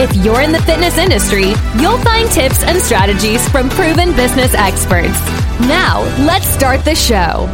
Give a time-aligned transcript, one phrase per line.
[0.00, 5.20] If you're in the fitness industry, you'll find tips and strategies from proven business experts.
[5.62, 7.48] Now, let's start the show.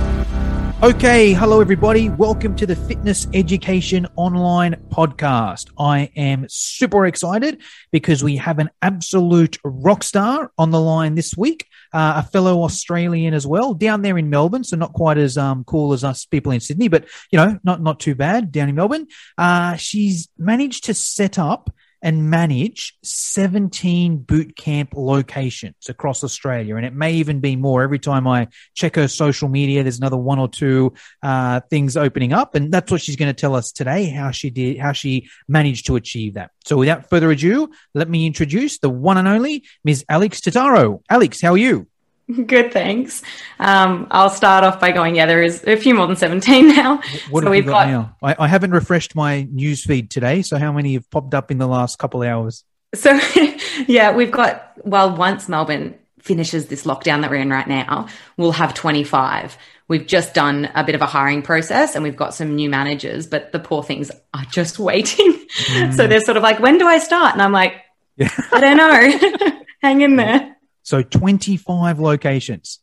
[0.83, 2.11] Okay, hello everybody.
[2.11, 5.71] Welcome to the Fitness Education Online Podcast.
[5.79, 11.35] I am super excited because we have an absolute rock star on the line this
[11.39, 14.65] week, uh, a fellow Australian as well, down there in Melbourne.
[14.65, 17.81] So not quite as um, cool as us people in Sydney, but you know, not
[17.81, 19.07] not too bad down in Melbourne.
[19.39, 21.71] Uh, she's managed to set up
[22.05, 26.77] and manage 17 boot camp locations across Australia.
[26.77, 27.83] And it may even be more.
[27.83, 32.35] Every time I check her social media, there's another one or two uh, things opening
[32.35, 32.55] up.
[32.55, 35.87] And that's what she's going to tell us today, how she did, how she managed
[35.87, 36.51] to achieve that.
[36.67, 40.05] So without further ado, let me introduce the one and only Ms.
[40.07, 41.03] Alex Totaro.
[41.09, 41.89] Alex, how are you?
[42.47, 43.23] Good, thanks.
[43.59, 46.97] Um, I'll start off by going, yeah, there is a few more than 17 now.
[47.31, 48.17] What so have we've got, got, now?
[48.23, 50.41] I, I, haven't refreshed my news feed today.
[50.43, 52.65] So how many have popped up in the last couple of hours?
[52.95, 53.19] So,
[53.87, 58.09] yeah, we've got, well, once Melbourne finishes this lockdown that we're in right now,
[58.39, 59.59] we'll have 25.
[59.89, 63.27] We've just done a bit of a hiring process and we've got some new managers,
[63.27, 65.33] but the poor things are just waiting.
[65.67, 65.95] Mm.
[65.95, 67.35] so they're sort of like, when do I start?
[67.35, 67.75] And I'm like,
[68.17, 68.31] yeah.
[68.51, 69.53] I don't know.
[69.83, 70.54] Hang in there.
[70.85, 72.79] So 25 locations.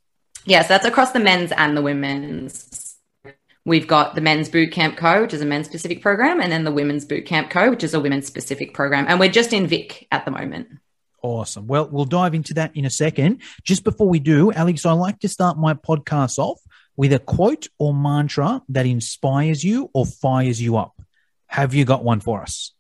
[0.46, 2.98] Yes, that's across the men's and the women's.
[3.64, 6.64] We've got the men's boot camp co, which is a men's specific program, and then
[6.64, 9.06] the women's boot camp co, which is a women's specific program.
[9.08, 10.68] And we're just in Vic at the moment.
[11.22, 11.68] Awesome.
[11.68, 13.44] Well, we'll dive into that in a second.
[13.64, 16.60] Just before we do, Alex, I like to start my podcast off
[16.98, 21.00] with a quote or mantra that inspires you or fires you up.
[21.46, 22.74] Have you got one for us?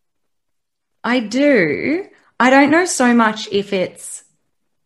[1.03, 2.07] I do.
[2.39, 4.23] I don't know so much if it's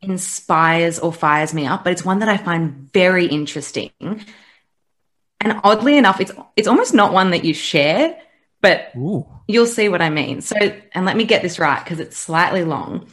[0.06, 3.92] inspires or fires me up, but it's one that I find very interesting.
[4.00, 8.18] And oddly enough, it's it's almost not one that you share,
[8.62, 9.28] but Ooh.
[9.48, 10.42] you'll see what I mean.
[10.42, 10.56] So,
[10.94, 13.08] and let me get this right because it's slightly long,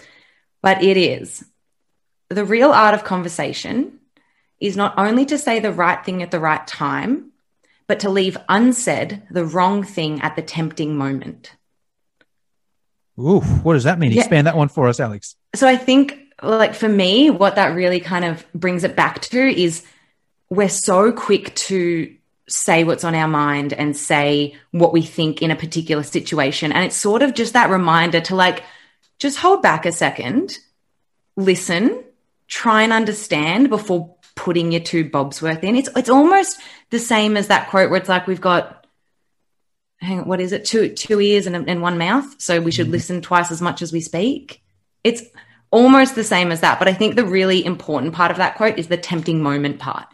[0.63, 1.45] but it is
[2.33, 3.99] the real art of conversation
[4.61, 7.33] is not only to say the right thing at the right time,
[7.87, 11.53] but to leave unsaid the wrong thing at the tempting moment.
[13.19, 14.13] Ooh, what does that mean?
[14.13, 14.21] Yeah.
[14.21, 15.37] Expand that one for us, Alex.
[15.55, 19.39] So I think like for me, what that really kind of brings it back to
[19.39, 19.85] is
[20.51, 22.15] we're so quick to
[22.49, 26.73] say what's on our mind and say what we think in a particular situation.
[26.73, 28.63] And it's sort of just that reminder to like,
[29.19, 30.59] just hold back a second,
[31.37, 32.05] listen,
[32.49, 35.77] try and understand before putting your two bobs worth in.
[35.77, 36.61] It's it's almost
[36.91, 38.87] the same as that quote where it's like we've got
[40.01, 40.65] hang on, what is it?
[40.65, 42.41] Two two ears and, and one mouth.
[42.41, 42.93] So we should mm-hmm.
[42.93, 44.63] listen twice as much as we speak.
[45.05, 45.23] It's
[45.73, 46.79] almost the same as that.
[46.79, 50.07] But I think the really important part of that quote is the tempting moment part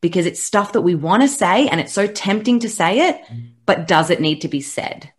[0.00, 3.20] because it's stuff that we want to say and it's so tempting to say it,
[3.64, 5.12] but does it need to be said?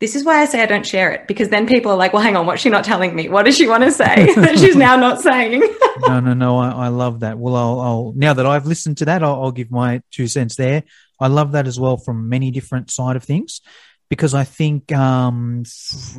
[0.00, 2.22] This is why I say I don't share it because then people are like, well,
[2.22, 3.28] hang on, what's she not telling me?
[3.28, 5.60] What does she want to say that she's now not saying?
[6.00, 6.58] no, no, no.
[6.58, 7.38] I, I, love that.
[7.38, 10.56] Well, I'll, I'll, now that I've listened to that, I'll, I'll give my two cents
[10.56, 10.82] there.
[11.20, 13.60] I love that as well from many different side of things
[14.16, 15.64] because I think, um,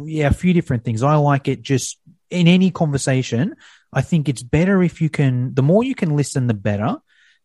[0.04, 1.04] yeah, a few different things.
[1.04, 3.56] I like it just in any conversation.
[3.92, 6.98] I think it's better if you can, the more you can listen, the better.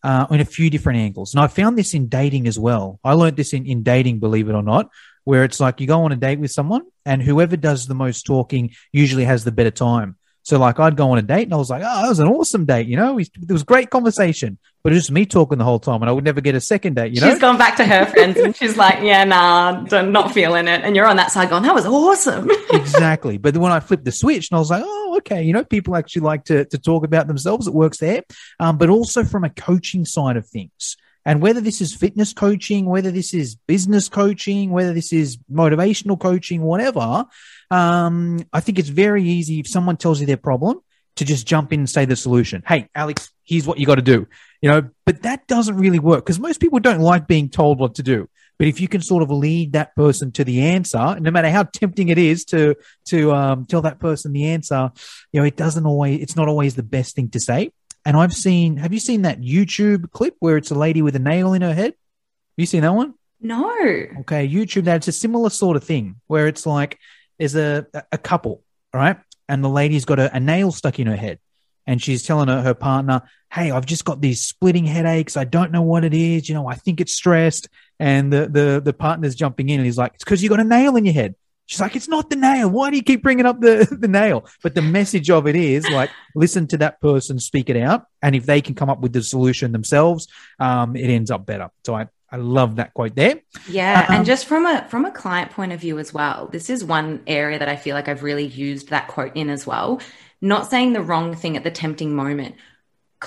[0.03, 1.35] Uh, in a few different angles.
[1.35, 2.99] And I found this in dating as well.
[3.05, 4.89] I learned this in, in dating, believe it or not,
[5.25, 8.25] where it's like you go on a date with someone and whoever does the most
[8.25, 10.17] talking usually has the better time.
[10.51, 12.27] So like I'd go on a date and I was like, oh, that was an
[12.27, 12.89] awesome date.
[12.89, 16.03] You know, there was great conversation, but it was just me talking the whole time
[16.03, 17.15] and I would never get a second date.
[17.15, 20.67] You know, she's gone back to her friends and she's like, yeah, nah, not feeling
[20.67, 20.81] it.
[20.83, 22.51] And you're on that side going, that was awesome.
[22.73, 23.39] exactly.
[23.39, 25.45] But when I flipped the switch and I was like, oh, okay.
[25.45, 27.69] You know, people actually like to, to talk about themselves.
[27.69, 28.25] It works there.
[28.59, 30.97] Um, but also from a coaching side of things.
[31.25, 36.19] And whether this is fitness coaching, whether this is business coaching, whether this is motivational
[36.19, 37.27] coaching, whatever,
[37.71, 40.81] um, I think it's very easy if someone tells you their problem
[41.17, 42.63] to just jump in and say the solution.
[42.67, 44.27] Hey, Alex, here's what you got to do.
[44.63, 47.97] You know, but that doesn't really work because most people don't like being told what
[47.97, 48.29] to do.
[48.59, 51.63] But if you can sort of lead that person to the answer, no matter how
[51.63, 52.75] tempting it is to
[53.07, 54.91] to um, tell that person the answer,
[55.33, 56.21] you know, it doesn't always.
[56.21, 57.73] It's not always the best thing to say.
[58.05, 58.77] And I've seen.
[58.77, 61.73] Have you seen that YouTube clip where it's a lady with a nail in her
[61.73, 61.93] head?
[61.93, 63.15] Have you seen that one?
[63.41, 63.75] No.
[64.21, 64.85] Okay, YouTube.
[64.85, 66.99] That's a similar sort of thing where it's like
[67.41, 68.63] there's a a couple,
[68.95, 69.19] right?
[69.49, 71.41] And the lady's got a, a nail stuck in her head,
[71.87, 73.23] and she's telling her, her partner,
[73.53, 75.37] Hey, I've just got these splitting headaches.
[75.37, 76.49] I don't know what it is.
[76.49, 77.69] You know, I think it's stressed.
[77.99, 80.65] And the, the, the partner's jumping in and he's like, it's because you got a
[80.65, 81.35] nail in your head.
[81.67, 82.69] She's like, it's not the nail.
[82.69, 84.47] Why do you keep bringing up the, the nail?
[84.63, 88.07] But the message of it is like, listen to that person, speak it out.
[88.23, 90.29] And if they can come up with the solution themselves,
[90.61, 91.71] um, it ends up better.
[91.85, 93.41] So I, I love that quote there.
[93.69, 96.71] Yeah, um, and just from a from a client point of view as well, this
[96.71, 100.01] is one area that I feel like I've really used that quote in as well.
[100.41, 102.55] Not saying the wrong thing at the tempting moment,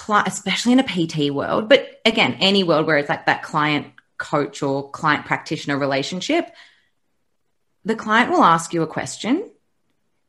[0.09, 4.63] especially in a PT world, but again, any world where it's like that client coach
[4.63, 6.49] or client practitioner relationship,
[7.83, 9.51] the client will ask you a question,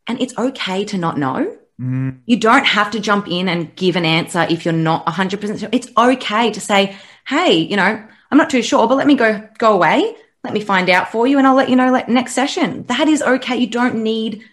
[0.08, 1.56] and it's okay to not know.
[1.80, 2.20] Mm.
[2.26, 5.68] You don't have to jump in and give an answer if you're not 100% sure.
[5.72, 9.48] It's okay to say, hey, you know, I'm not too sure, but let me go
[9.58, 10.16] go away.
[10.42, 12.84] Let me find out for you, and I'll let you know like, next session.
[12.84, 13.56] That is okay.
[13.56, 14.44] You don't need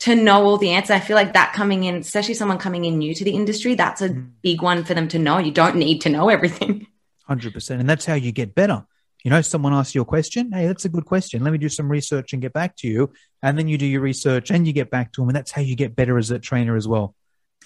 [0.00, 0.92] to know all the answers.
[0.92, 4.00] I feel like that coming in, especially someone coming in new to the industry, that's
[4.02, 4.30] a mm.
[4.42, 5.38] big one for them to know.
[5.38, 6.86] You don't need to know everything.
[7.26, 8.86] Hundred percent, and that's how you get better.
[9.24, 10.52] You know, someone asks you a question.
[10.52, 11.42] Hey, that's a good question.
[11.42, 13.12] Let me do some research and get back to you.
[13.42, 15.62] And then you do your research and you get back to them, and that's how
[15.62, 17.14] you get better as a trainer as well.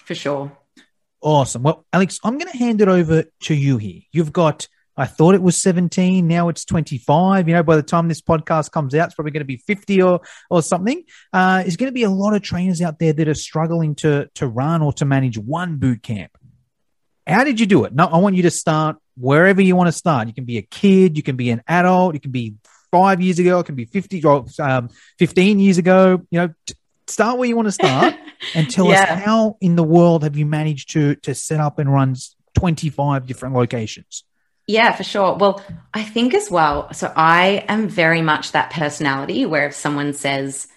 [0.03, 0.51] For sure.
[1.21, 1.61] Awesome.
[1.61, 4.01] Well, Alex, I'm going to hand it over to you here.
[4.11, 4.67] You've got
[5.01, 6.27] I thought it was 17.
[6.27, 7.47] Now it's 25.
[7.47, 9.99] You know, by the time this podcast comes out, it's probably going to be 50
[10.03, 11.03] or, or something.
[11.33, 14.29] Uh, there's going to be a lot of trainers out there that are struggling to,
[14.35, 16.37] to run or to manage one boot camp.
[17.25, 17.95] How did you do it?
[17.95, 20.27] No, I want you to start wherever you want to start.
[20.27, 22.53] You can be a kid, you can be an adult, you can be
[22.91, 26.21] five years ago, it can be 50 or um, 15 years ago.
[26.29, 26.75] You know, t-
[27.07, 28.13] start where you want to start
[28.53, 29.15] and tell yeah.
[29.15, 32.15] us how in the world have you managed to, to set up and run
[32.53, 34.25] 25 different locations?
[34.71, 35.35] Yeah, for sure.
[35.35, 35.61] Well,
[35.93, 36.93] I think as well.
[36.93, 40.67] So I am very much that personality where if someone says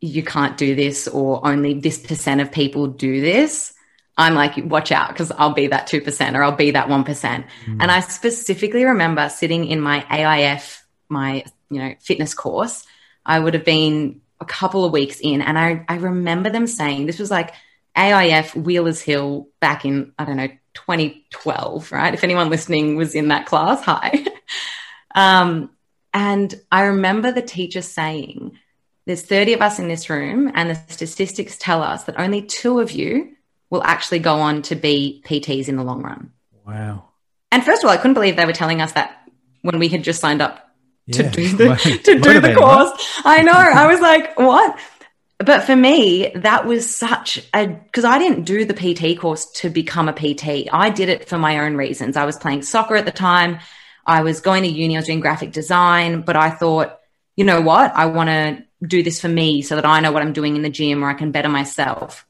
[0.00, 3.72] you can't do this or only this percent of people do this,
[4.16, 7.04] I'm like, watch out because I'll be that 2% or I'll be that 1%.
[7.04, 7.44] Mm.
[7.66, 12.84] And I specifically remember sitting in my AIF, my, you know, fitness course.
[13.24, 17.06] I would have been a couple of weeks in and I, I remember them saying
[17.06, 17.54] this was like
[17.96, 22.14] AIF Wheelers Hill back in, I don't know, 2012, right?
[22.14, 24.24] If anyone listening was in that class, hi.
[25.14, 25.70] um,
[26.12, 28.58] and I remember the teacher saying,
[29.06, 32.80] There's 30 of us in this room, and the statistics tell us that only two
[32.80, 33.34] of you
[33.70, 36.30] will actually go on to be PTs in the long run.
[36.66, 37.08] Wow.
[37.50, 39.28] And first of all, I couldn't believe they were telling us that
[39.62, 40.64] when we had just signed up
[41.12, 41.30] to yeah.
[41.30, 43.20] do the to do the course.
[43.24, 43.52] I know.
[43.52, 44.78] I was like, what?
[45.38, 49.70] But for me, that was such a because I didn't do the PT course to
[49.70, 50.68] become a PT.
[50.72, 52.16] I did it for my own reasons.
[52.16, 53.58] I was playing soccer at the time.
[54.06, 56.98] I was going to uni, I was doing graphic design, but I thought,
[57.36, 57.94] you know what?
[57.94, 60.62] I want to do this for me so that I know what I'm doing in
[60.62, 62.26] the gym or I can better myself.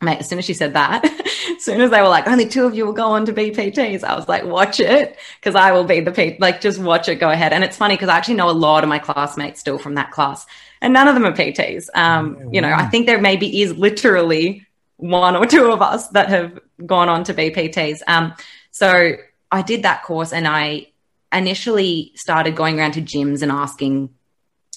[0.00, 1.04] Mate, as soon as she said that,
[1.56, 3.50] as soon as they were like, only two of you will go on to be
[3.50, 6.36] PTs, I was like, watch it, because I will be the P.
[6.38, 7.52] Like, just watch it, go ahead.
[7.52, 10.12] And it's funny because I actually know a lot of my classmates still from that
[10.12, 10.46] class
[10.80, 11.88] and none of them are PTs.
[11.94, 14.66] Um, you know, I think there maybe is literally
[14.96, 18.00] one or two of us that have gone on to be PTs.
[18.06, 18.34] Um,
[18.70, 19.12] so
[19.50, 20.88] I did that course and I
[21.32, 24.10] initially started going around to gyms and asking,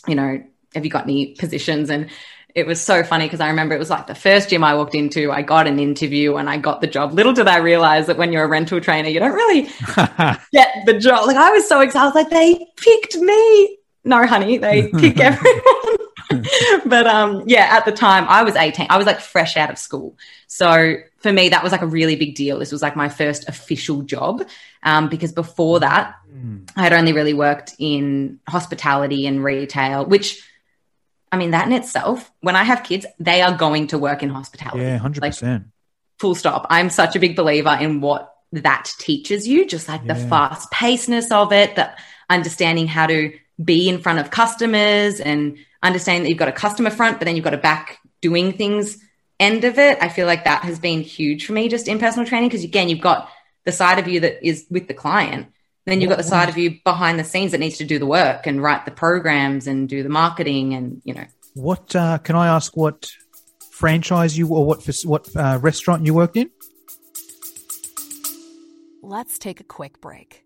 [0.08, 0.44] you know,
[0.74, 1.90] have you got any positions?
[1.90, 2.10] And
[2.54, 4.96] it was so funny because I remember it was like the first gym I walked
[4.96, 7.14] into, I got an interview and I got the job.
[7.14, 9.62] Little did I realize that when you're a rental trainer, you don't really
[10.52, 11.28] get the job.
[11.28, 12.04] Like I was so excited.
[12.04, 15.91] I was like, they picked me no, honey, they pick everyone.
[16.86, 18.88] but um, yeah, at the time I was 18.
[18.90, 20.18] I was like fresh out of school.
[20.48, 22.60] So for me, that was like a really big deal.
[22.60, 24.48] This was like my first official job
[24.84, 26.70] um, because before that, mm.
[26.76, 30.42] I had only really worked in hospitality and retail, which
[31.32, 34.30] I mean, that in itself, when I have kids, they are going to work in
[34.30, 34.84] hospitality.
[34.84, 35.22] Yeah, 100%.
[35.22, 35.62] Like,
[36.20, 36.68] full stop.
[36.70, 40.14] I'm such a big believer in what that teaches you, just like yeah.
[40.14, 41.90] the fast pacedness of it, the
[42.30, 43.32] understanding how to
[43.64, 47.36] be in front of customers and understanding that you've got a customer front, but then
[47.36, 48.98] you've got a back doing things
[49.40, 49.98] end of it.
[50.02, 52.88] I feel like that has been huge for me just in personal training because again,
[52.88, 53.30] you've got
[53.66, 55.48] the side of you that is with the client.
[55.86, 58.06] Then you've got the side of you behind the scenes that needs to do the
[58.06, 61.26] work and write the programs and do the marketing and you know.
[61.56, 62.78] What uh, can I ask?
[62.78, 63.12] What
[63.72, 66.52] franchise you or what what uh, restaurant you worked in?
[69.02, 70.46] Let's take a quick break.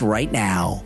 [0.00, 0.82] right now now.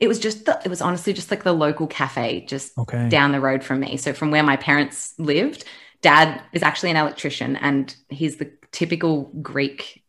[0.00, 3.08] It was just the, it was honestly just like the local cafe just Okay.
[3.08, 3.96] down the road from me.
[3.96, 5.64] So from where my parents lived,
[6.02, 10.04] dad is actually an electrician and he's the typical Greek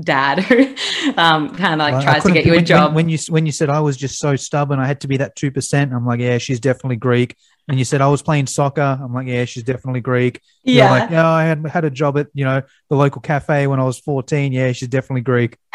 [0.00, 0.74] dad who
[1.16, 2.94] um, kind of like I- I tries to get you a when, job.
[2.94, 5.18] When, when you when you said I was just so stubborn, I had to be
[5.18, 5.92] that two percent.
[5.92, 7.36] I'm like, yeah, she's definitely Greek.
[7.68, 8.98] And you said I was playing soccer.
[9.00, 10.40] I'm like, yeah, she's definitely Greek.
[10.62, 10.90] You're yeah.
[10.90, 13.84] like, yeah, I had had a job at you know the local cafe when I
[13.84, 14.52] was 14.
[14.52, 15.56] Yeah, she's definitely Greek.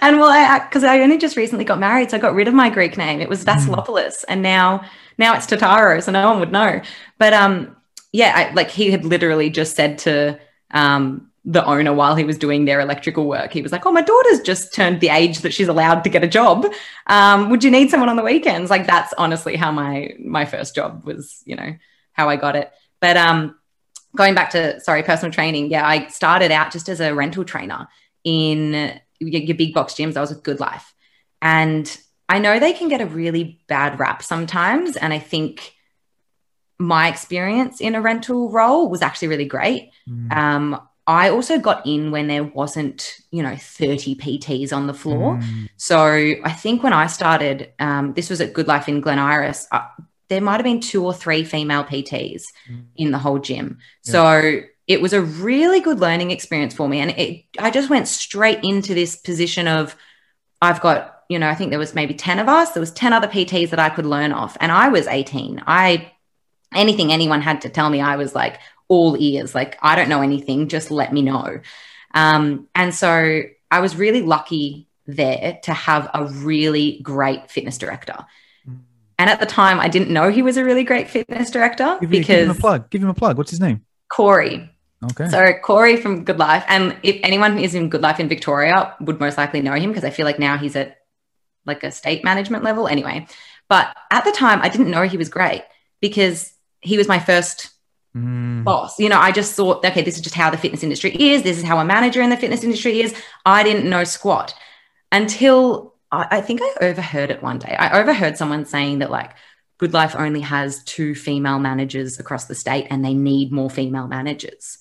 [0.00, 2.54] and well, I because I only just recently got married, so I got rid of
[2.54, 3.20] my Greek name.
[3.20, 3.50] It was Hmm.
[3.50, 4.84] Vasilopoulos, and now
[5.18, 6.80] now it's Tataro, so no one would know.
[7.18, 7.76] But um,
[8.12, 10.38] yeah, I, like he had literally just said to
[10.70, 14.02] um the owner while he was doing their electrical work, he was like, "Oh, my
[14.02, 16.66] daughter's just turned the age that she's allowed to get a job.
[17.06, 20.74] Um, would you need someone on the weekends?" Like that's honestly how my my first
[20.74, 21.42] job was.
[21.46, 21.74] You know
[22.12, 22.70] how I got it.
[23.00, 23.56] But um,
[24.14, 27.88] going back to sorry personal training, yeah, I started out just as a rental trainer
[28.24, 30.18] in your, your big box gyms.
[30.18, 30.92] I was with Good Life,
[31.40, 35.72] and I know they can get a really bad rap sometimes, and I think
[36.78, 39.92] my experience in a rental role was actually really great.
[40.06, 40.36] Mm.
[40.36, 45.36] Um, I also got in when there wasn't, you know, 30 PTs on the floor.
[45.36, 45.70] Mm.
[45.78, 45.98] So
[46.44, 49.80] I think when I started, um, this was at Good Life in Glen Iris, uh,
[50.28, 52.84] there might have been two or three female PTs Mm.
[52.96, 53.78] in the whole gym.
[54.02, 57.00] So it was a really good learning experience for me.
[57.00, 59.96] And it, I just went straight into this position of,
[60.60, 62.72] I've got, you know, I think there was maybe 10 of us.
[62.72, 64.58] There was 10 other PTs that I could learn off.
[64.60, 65.62] And I was 18.
[65.66, 66.12] I,
[66.74, 68.58] anything anyone had to tell me, I was like
[68.88, 69.54] all ears.
[69.54, 70.68] Like, I don't know anything.
[70.68, 71.60] Just let me know.
[72.14, 78.16] Um, and so I was really lucky there to have a really great fitness director.
[78.68, 78.80] Mm.
[79.18, 82.10] And at the time, I didn't know he was a really great fitness director Give,
[82.10, 82.90] me- give him a because plug.
[82.90, 83.38] Give him a plug.
[83.38, 83.84] What's his name?
[84.08, 84.70] Corey.
[85.12, 85.28] Okay.
[85.28, 89.20] So Corey from Good Life, and if anyone is in Good Life in Victoria, would
[89.20, 90.96] most likely know him because I feel like now he's at
[91.64, 93.26] like a state management level anyway.
[93.68, 95.62] But at the time, I didn't know he was great
[96.00, 97.70] because he was my first
[98.16, 98.64] Mm.
[98.64, 98.98] boss.
[98.98, 101.42] You know, I just thought, okay, this is just how the fitness industry is.
[101.42, 103.14] This is how a manager in the fitness industry is.
[103.44, 104.54] I didn't know squat
[105.12, 107.76] until I, I think I overheard it one day.
[107.78, 109.32] I overheard someone saying that like
[109.78, 114.08] Good Life only has two female managers across the state and they need more female
[114.08, 114.78] managers.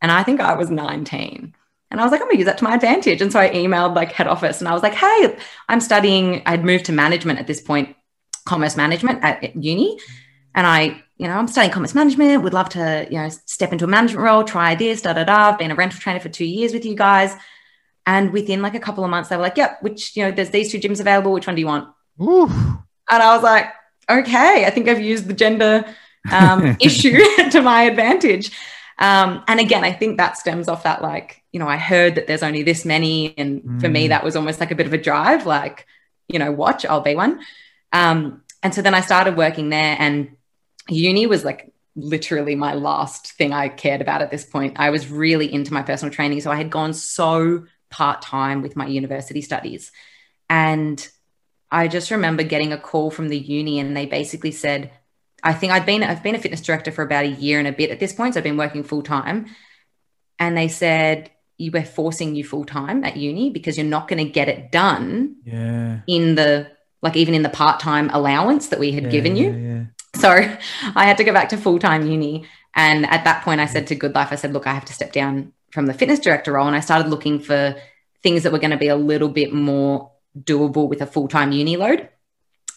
[0.00, 1.54] And I think I was 19.
[1.90, 3.20] And I was like, I'm gonna use that to my advantage.
[3.20, 5.36] And so I emailed like head office and I was like, hey,
[5.68, 7.94] I'm studying, I'd moved to management at this point,
[8.46, 9.98] commerce management at, at uni.
[10.54, 13.84] And I, you know, I'm studying commerce management, would love to, you know, step into
[13.84, 15.50] a management role, try this, da da da.
[15.50, 17.34] I've been a rental trainer for two years with you guys.
[18.06, 20.50] And within like a couple of months, they were like, yep, which, you know, there's
[20.50, 21.32] these two gyms available.
[21.32, 21.88] Which one do you want?
[22.20, 22.46] Ooh.
[23.10, 23.66] And I was like,
[24.10, 25.84] okay, I think I've used the gender
[26.32, 27.18] um, issue
[27.50, 28.50] to my advantage.
[28.98, 32.26] Um, and again, I think that stems off that, like, you know, I heard that
[32.26, 33.36] there's only this many.
[33.38, 34.08] And for me, Mm.
[34.10, 35.86] that was almost like a bit of a drive, like,
[36.28, 37.40] you know, watch, I'll be one.
[37.92, 40.36] Um, and so then I started working there, and
[40.88, 44.74] uni was like literally my last thing I cared about at this point.
[44.78, 46.40] I was really into my personal training.
[46.40, 49.92] So I had gone so part time with my university studies.
[50.50, 51.06] And
[51.70, 54.90] I just remember getting a call from the uni and they basically said,
[55.42, 57.72] I think I'd been I've been a fitness director for about a year and a
[57.72, 58.34] bit at this point.
[58.34, 59.46] So I've been working full time.
[60.38, 64.24] And they said, You were forcing you full time at uni because you're not going
[64.24, 66.00] to get it done Yeah.
[66.06, 66.72] in the
[67.02, 69.50] like even in the part-time allowance that we had yeah, given you.
[69.50, 69.84] Yeah, yeah.
[70.14, 70.30] So
[70.96, 72.46] I had to go back to full time uni.
[72.74, 74.92] And at that point, I said to Good Life, I said, look, I have to
[74.92, 76.66] step down from the fitness director role.
[76.66, 77.76] And I started looking for
[78.22, 81.52] things that were going to be a little bit more doable with a full time
[81.52, 82.08] uni load.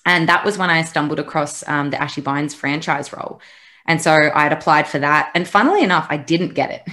[0.06, 3.42] And that was when I stumbled across um, the Ashy Bines franchise role.
[3.86, 5.32] And so I had applied for that.
[5.34, 6.84] And funnily enough, I didn't get it.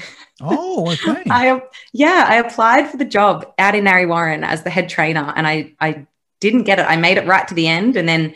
[0.40, 1.22] Oh, okay.
[1.30, 1.60] I
[1.92, 5.46] yeah, I applied for the job out in Narre Warren as the head trainer, and
[5.46, 6.06] I I
[6.40, 6.86] didn't get it.
[6.88, 8.34] I made it right to the end, and then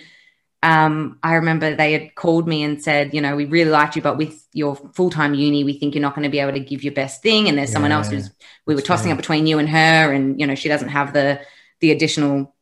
[0.63, 4.03] um, I remember they had called me and said, you know, we really liked you,
[4.03, 6.61] but with your full time uni, we think you're not going to be able to
[6.61, 8.31] give your best thing, and there's someone else who's
[8.67, 11.41] we were tossing it between you and her, and you know, she doesn't have the
[11.81, 12.55] the additional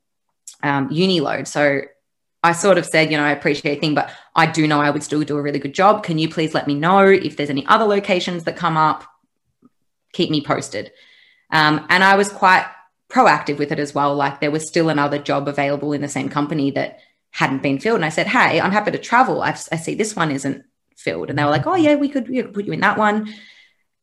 [0.62, 1.82] um, uni load, so.
[2.44, 4.90] I sort of said, you know, I appreciate the thing, but I do know I
[4.90, 6.04] would still do a really good job.
[6.04, 9.02] Can you please let me know if there's any other locations that come up?
[10.16, 10.90] keep me posted.
[11.52, 12.66] Um, and I was quite
[13.08, 14.16] proactive with it as well.
[14.16, 17.00] Like there was still another job available in the same company that
[17.36, 17.96] hadn't been filled.
[17.96, 19.42] And I said, Hey, I'm happy to travel.
[19.42, 20.64] I've, i see this one isn't
[20.96, 21.28] filled.
[21.28, 23.28] And they were like, Oh, yeah, we could, we could put you in that one.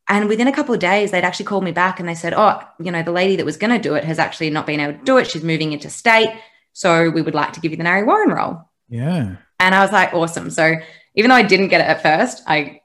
[0.08, 2.62] And within a couple of days, they'd actually called me back and they said, Oh,
[2.80, 5.00] you know, the lady that was going to do it has actually not been able
[5.00, 5.32] to do it.
[5.32, 6.30] She's moving into state.
[6.74, 8.70] So we would like to give you the Narre Warren role.
[8.88, 9.38] Yeah.
[9.60, 10.52] And I was like, Awesome.
[10.52, 10.76] So
[11.16, 12.82] even though I didn't get it at first, I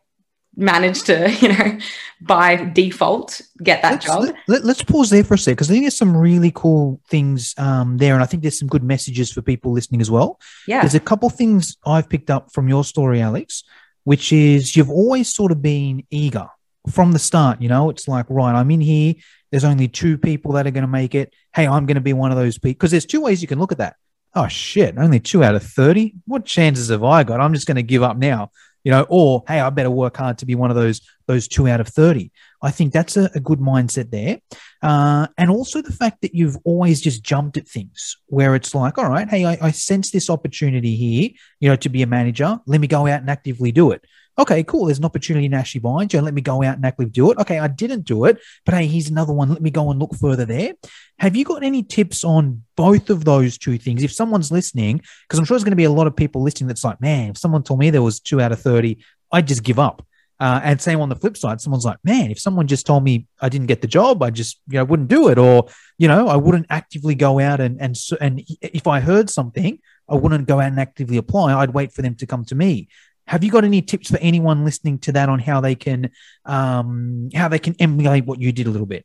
[0.58, 1.78] managed to, you know,
[2.20, 4.34] by default get that let's, job.
[4.48, 7.54] Let, us pause there for a sec because I think there's some really cool things
[7.56, 10.38] um, there, and I think there's some good messages for people listening as well.
[10.66, 13.62] Yeah, there's a couple things I've picked up from your story, Alex,
[14.04, 16.48] which is you've always sort of been eager
[16.90, 17.62] from the start.
[17.62, 19.14] You know, it's like right, I'm in here.
[19.50, 21.32] There's only two people that are going to make it.
[21.54, 23.58] Hey, I'm going to be one of those people because there's two ways you can
[23.58, 23.96] look at that.
[24.34, 26.14] Oh shit, only two out of thirty.
[26.26, 27.40] What chances have I got?
[27.40, 28.50] I'm just going to give up now
[28.84, 31.68] you know, or hey, I better work hard to be one of those those two
[31.68, 32.30] out of thirty.
[32.62, 34.40] I think that's a, a good mindset there,
[34.82, 38.98] uh, and also the fact that you've always just jumped at things where it's like,
[38.98, 41.30] all right, hey, I, I sense this opportunity here,
[41.60, 42.58] you know, to be a manager.
[42.66, 44.04] Let me go out and actively do it
[44.38, 44.86] okay, cool.
[44.86, 46.20] There's an opportunity nationally behind you.
[46.20, 47.38] Let me go out and actively do it.
[47.38, 49.48] Okay, I didn't do it, but hey, here's another one.
[49.50, 50.74] Let me go and look further there.
[51.18, 54.02] Have you got any tips on both of those two things?
[54.02, 56.68] If someone's listening, because I'm sure there's going to be a lot of people listening
[56.68, 58.98] that's like, man, if someone told me there was two out of 30,
[59.32, 60.04] I'd just give up.
[60.40, 63.26] Uh, and same on the flip side, someone's like, man, if someone just told me
[63.40, 65.38] I didn't get the job, I just, you know, wouldn't do it.
[65.38, 65.66] Or,
[65.98, 70.14] you know, I wouldn't actively go out and, and, and if I heard something, I
[70.14, 71.54] wouldn't go out and actively apply.
[71.54, 72.88] I'd wait for them to come to me.
[73.28, 76.10] Have you got any tips for anyone listening to that on how they can
[76.46, 79.04] um, how they can emulate what you did a little bit?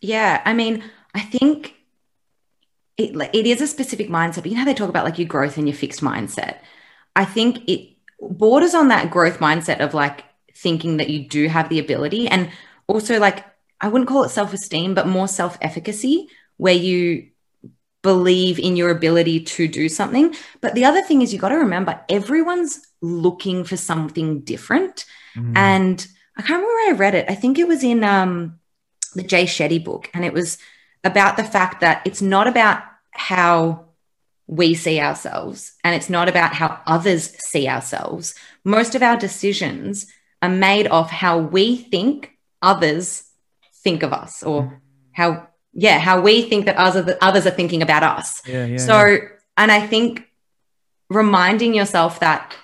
[0.00, 0.82] Yeah, I mean,
[1.14, 1.74] I think
[2.96, 4.36] it it is a specific mindset.
[4.36, 6.60] But you know how they talk about like your growth and your fixed mindset.
[7.14, 7.90] I think it
[8.20, 12.50] borders on that growth mindset of like thinking that you do have the ability, and
[12.86, 13.44] also like
[13.82, 17.31] I wouldn't call it self esteem, but more self efficacy, where you
[18.02, 20.34] believe in your ability to do something.
[20.60, 25.04] But the other thing is, you got to remember everyone's looking for something different.
[25.36, 25.56] Mm.
[25.56, 26.06] And
[26.36, 27.26] I can't remember where I read it.
[27.28, 28.58] I think it was in um,
[29.14, 30.58] the Jay Shetty book, and it was
[31.04, 33.86] about the fact that it's not about how
[34.46, 38.34] we see ourselves and it's not about how others see ourselves.
[38.64, 40.06] Most of our decisions
[40.40, 43.24] are made of how we think others
[43.82, 44.78] think of us or mm.
[45.12, 49.04] how yeah how we think that others others are thinking about us yeah, yeah, so
[49.04, 49.18] yeah.
[49.56, 50.28] and i think
[51.08, 52.54] reminding yourself that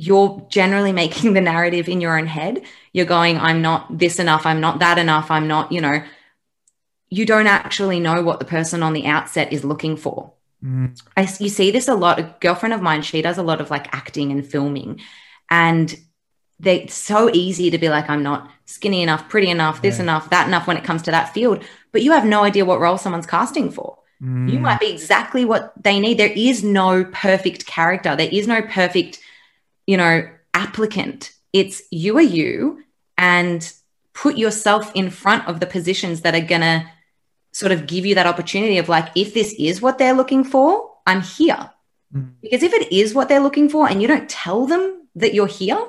[0.00, 2.62] you're generally making the narrative in your own head.
[2.94, 6.02] You're going, I'm not this enough, I'm not that enough, I'm not, you know,
[7.10, 10.32] you don't actually know what the person on the outset is looking for.
[10.64, 10.98] Mm.
[11.16, 12.18] I, you see this a lot.
[12.18, 15.00] A girlfriend of mine, she does a lot of like acting and filming.
[15.50, 15.94] And
[16.60, 20.02] they, it's so easy to be like, I'm not skinny enough, pretty enough, this yeah.
[20.02, 21.64] enough, that enough when it comes to that field.
[21.92, 23.98] But you have no idea what role someone's casting for.
[24.22, 24.52] Mm.
[24.52, 26.18] You might be exactly what they need.
[26.18, 29.18] There is no perfect character, there is no perfect
[29.90, 31.32] you know, applicant.
[31.52, 32.84] It's you are you
[33.18, 33.72] and
[34.14, 36.86] put yourself in front of the positions that are going to
[37.50, 40.92] sort of give you that opportunity of like, if this is what they're looking for,
[41.08, 41.70] I'm here.
[42.14, 42.34] Mm.
[42.40, 45.48] Because if it is what they're looking for and you don't tell them that you're
[45.48, 45.84] here,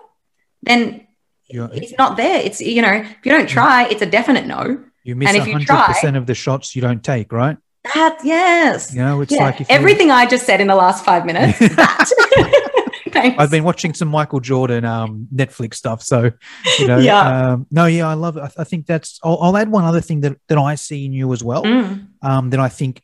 [0.64, 1.08] then
[1.48, 2.40] you're, it's not there.
[2.40, 4.84] It's, you know, if you don't try, it's a definite no.
[5.04, 7.58] You miss and if 100% you try, of the shots you don't take, right?
[7.94, 8.94] That, yes.
[8.94, 9.44] You know, it's yeah.
[9.44, 11.58] like everything I just said in the last five minutes.
[13.12, 13.38] Thanks.
[13.40, 16.02] I've been watching some Michael Jordan um, Netflix stuff.
[16.02, 16.32] So,
[16.80, 17.52] you know, yeah.
[17.52, 18.42] Um, no, yeah, I love it.
[18.42, 21.12] I, I think that's, I'll, I'll, add one other thing that, that I see in
[21.12, 22.08] you as well mm.
[22.22, 23.02] um, that I think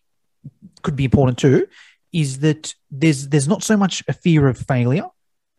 [0.82, 1.68] could be important too
[2.14, 5.06] is that there's there's not so much a fear of failure.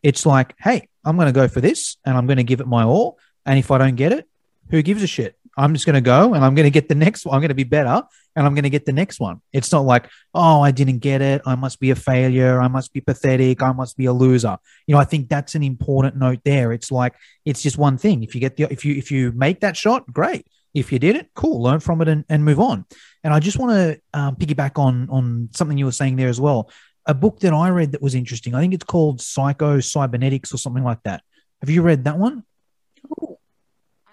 [0.03, 2.67] It's like, hey, I'm going to go for this and I'm going to give it
[2.67, 3.17] my all.
[3.45, 4.27] And if I don't get it,
[4.69, 5.35] who gives a shit?
[5.57, 7.35] I'm just going to go and I'm going to get the next one.
[7.35, 8.03] I'm going to be better
[8.35, 9.41] and I'm going to get the next one.
[9.51, 11.41] It's not like, oh, I didn't get it.
[11.45, 12.61] I must be a failure.
[12.61, 13.61] I must be pathetic.
[13.61, 14.57] I must be a loser.
[14.87, 16.71] You know, I think that's an important note there.
[16.71, 18.23] It's like, it's just one thing.
[18.23, 20.47] If you get the, if you, if you make that shot, great.
[20.73, 22.85] If you did it, cool, learn from it and, and move on.
[23.23, 26.39] And I just want to um, piggyback on, on something you were saying there as
[26.39, 26.69] well.
[27.05, 28.53] A book that I read that was interesting.
[28.53, 31.23] I think it's called Psycho Cybernetics or something like that.
[31.61, 32.43] Have you read that one?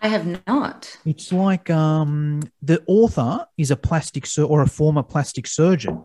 [0.02, 0.96] I have not.
[1.04, 6.04] It's like um, the author is a plastic sur- or a former plastic surgeon,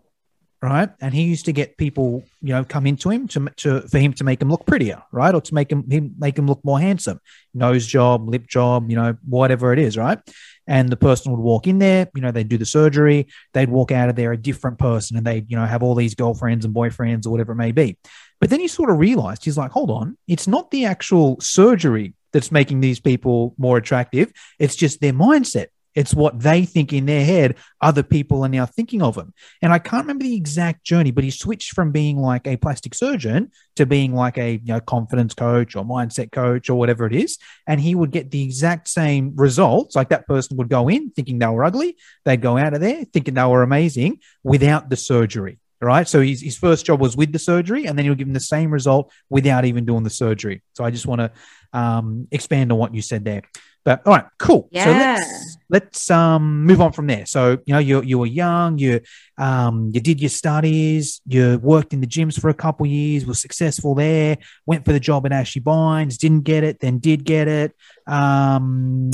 [0.60, 0.90] right?
[1.00, 4.12] And he used to get people, you know, come into him to, to for him
[4.14, 6.80] to make him look prettier, right, or to make him, him make him look more
[6.80, 7.20] handsome,
[7.54, 10.18] nose job, lip job, you know, whatever it is, right?
[10.66, 13.90] And the person would walk in there, you know, they'd do the surgery, they'd walk
[13.90, 16.74] out of there a different person, and they'd, you know, have all these girlfriends and
[16.74, 17.98] boyfriends or whatever it may be.
[18.40, 22.14] But then he sort of realized he's like, hold on, it's not the actual surgery
[22.32, 24.32] that's making these people more attractive.
[24.58, 25.66] It's just their mindset.
[25.94, 29.34] It's what they think in their head other people are now thinking of him.
[29.60, 32.94] And I can't remember the exact journey, but he switched from being like a plastic
[32.94, 37.14] surgeon to being like a you know confidence coach or mindset coach or whatever it
[37.14, 37.38] is.
[37.66, 39.96] And he would get the exact same results.
[39.96, 43.04] Like that person would go in thinking they were ugly, they'd go out of there
[43.04, 45.58] thinking they were amazing without the surgery.
[45.80, 46.06] Right.
[46.06, 48.38] So his, his first job was with the surgery, and then he'll give him the
[48.38, 50.62] same result without even doing the surgery.
[50.74, 51.32] So I just want to
[51.72, 53.42] um, expand on what you said there.
[53.84, 54.68] But all right, cool.
[54.70, 54.84] Yeah.
[54.84, 57.26] So let's let's um move on from there.
[57.26, 59.00] So you know you you were young, you
[59.38, 63.40] um you did your studies, you worked in the gyms for a couple years, was
[63.40, 67.48] successful there, went for the job at Ashy Bines, didn't get it, then did get
[67.48, 67.74] it.
[68.06, 69.10] Um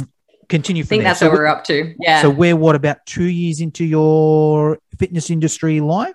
[0.48, 1.10] continue I think there.
[1.10, 1.94] that's so, what we're up to.
[2.00, 2.22] Yeah.
[2.22, 6.14] so we're what about two years into your fitness industry life?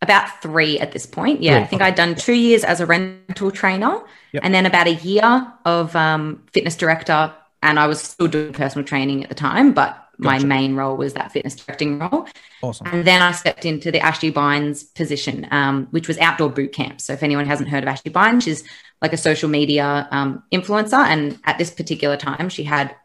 [0.00, 1.42] about three at this point.
[1.42, 1.82] Yeah, Three, I think.
[1.82, 4.00] I'd done two years as a rental trainer
[4.32, 4.44] Yep.
[4.44, 7.34] and then about a year of um, fitness director.
[7.62, 11.14] And I was still doing personal training at the time, but my main role was
[11.14, 12.26] that fitness directing role.
[12.60, 12.88] Awesome.
[12.88, 17.00] And then I stepped into the Ashy Bines position, um, which was outdoor boot camp.
[17.00, 18.64] So if anyone hasn't heard of Ashy Bines, she's
[19.00, 20.98] like a social media um, influencer.
[20.98, 22.96] And at this particular time, she had,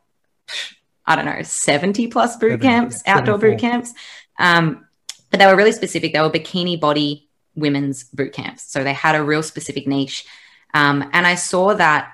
[1.06, 3.94] I don't know, 70 plus boot 70, camps, yeah, outdoor boot camps.
[4.40, 4.88] Um,
[5.30, 6.14] but they were really specific.
[6.14, 8.64] They were bikini body women's boot camps.
[8.72, 10.26] So they had a real specific niche.
[10.74, 12.13] Um, and I saw that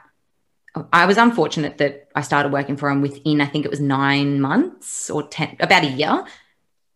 [0.94, 4.42] I was unfortunate that I started working for him within, I think it was nine
[4.42, 6.26] months or 10, about a year.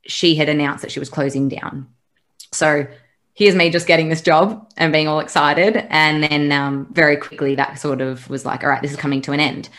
[0.06, 1.88] She had announced that she was closing down.
[2.52, 2.88] So
[3.34, 5.78] here's me just getting this job and being all excited.
[5.90, 9.22] And then um, very quickly, that sort of was like, all right, this is coming
[9.24, 9.70] to an end.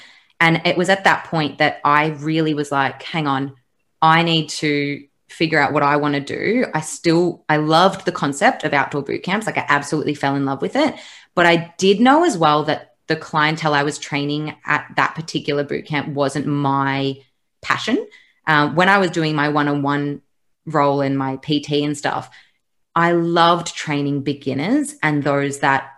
[0.41, 3.55] And it was at that point that I really was like, hang on,
[4.03, 6.67] I need to figure out what I want to do.
[6.75, 9.47] I still, I loved the concept of outdoor boot camps.
[9.47, 10.95] Like I absolutely fell in love with it.
[11.35, 15.65] But I did know as well that the clientele I was training at that particular
[15.65, 17.19] boot camp wasn't my
[17.63, 18.07] passion.
[18.47, 20.23] Um, when I was doing my one on one
[20.67, 22.31] role in my PT and stuff,
[22.95, 25.91] I loved training beginners and those that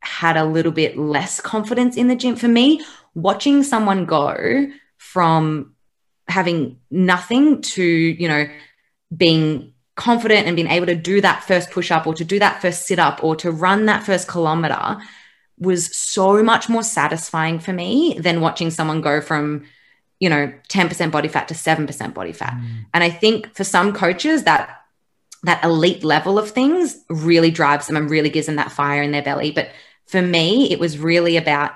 [0.00, 2.36] had a little bit less confidence in the gym.
[2.36, 2.82] For me,
[3.14, 5.74] watching someone go from
[6.28, 8.46] having nothing to, you know,
[9.14, 12.62] being confident and being able to do that first push up or to do that
[12.62, 14.98] first sit up or to run that first kilometer
[15.60, 19.64] was so much more satisfying for me than watching someone go from
[20.20, 22.54] you know 10% body fat to 7% body fat.
[22.54, 22.86] Mm.
[22.94, 24.74] And i think for some coaches that
[25.44, 29.12] that elite level of things really drives them and really gives them that fire in
[29.12, 29.52] their belly.
[29.52, 29.70] But
[30.06, 31.72] for me it was really about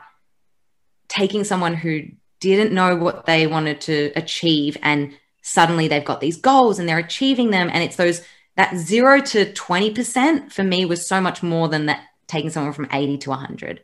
[1.08, 2.02] taking someone who
[2.40, 6.98] didn't know what they wanted to achieve and suddenly they've got these goals and they're
[6.98, 7.68] achieving them.
[7.72, 8.22] And it's those
[8.56, 12.88] that 0 to 20% for me was so much more than that taking someone from
[12.92, 13.82] 80 to 100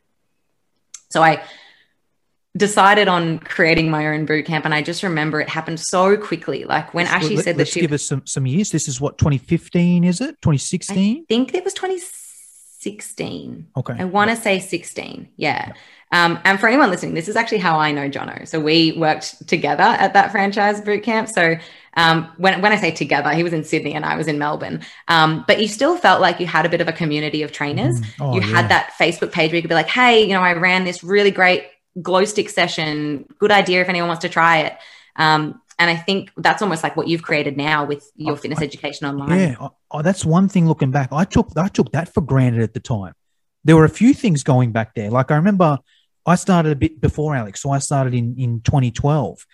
[1.10, 1.42] so i
[2.56, 6.64] decided on creating my own boot camp and i just remember it happened so quickly
[6.64, 8.70] like when Ashy Let- said that let's she give us some some years.
[8.70, 10.40] This is what 2015 is it?
[10.42, 11.18] 2016?
[11.18, 13.68] I think it was 2016.
[13.76, 13.94] Okay.
[13.98, 15.28] I want to say 16.
[15.36, 15.72] Yeah.
[16.10, 18.46] Um, and for anyone listening, this is actually how I know Jono.
[18.48, 21.28] So we worked together at that franchise boot camp.
[21.28, 21.56] So
[21.98, 24.82] um, when, when I say together, he was in Sydney and I was in Melbourne.
[25.08, 28.00] Um, but you still felt like you had a bit of a community of trainers.
[28.00, 28.06] Mm.
[28.20, 28.46] Oh, you yeah.
[28.46, 31.02] had that Facebook page where you could be like, hey, you know, I ran this
[31.02, 31.64] really great
[32.00, 33.26] glow stick session.
[33.40, 34.78] Good idea if anyone wants to try it.
[35.16, 38.60] Um, and I think that's almost like what you've created now with your I- fitness
[38.60, 39.36] I- education online.
[39.36, 40.68] Yeah, oh, oh, that's one thing.
[40.68, 43.14] Looking back, I took I took that for granted at the time.
[43.64, 45.10] There were a few things going back there.
[45.10, 45.78] Like I remember,
[46.24, 49.44] I started a bit before Alex, so I started in in 2012,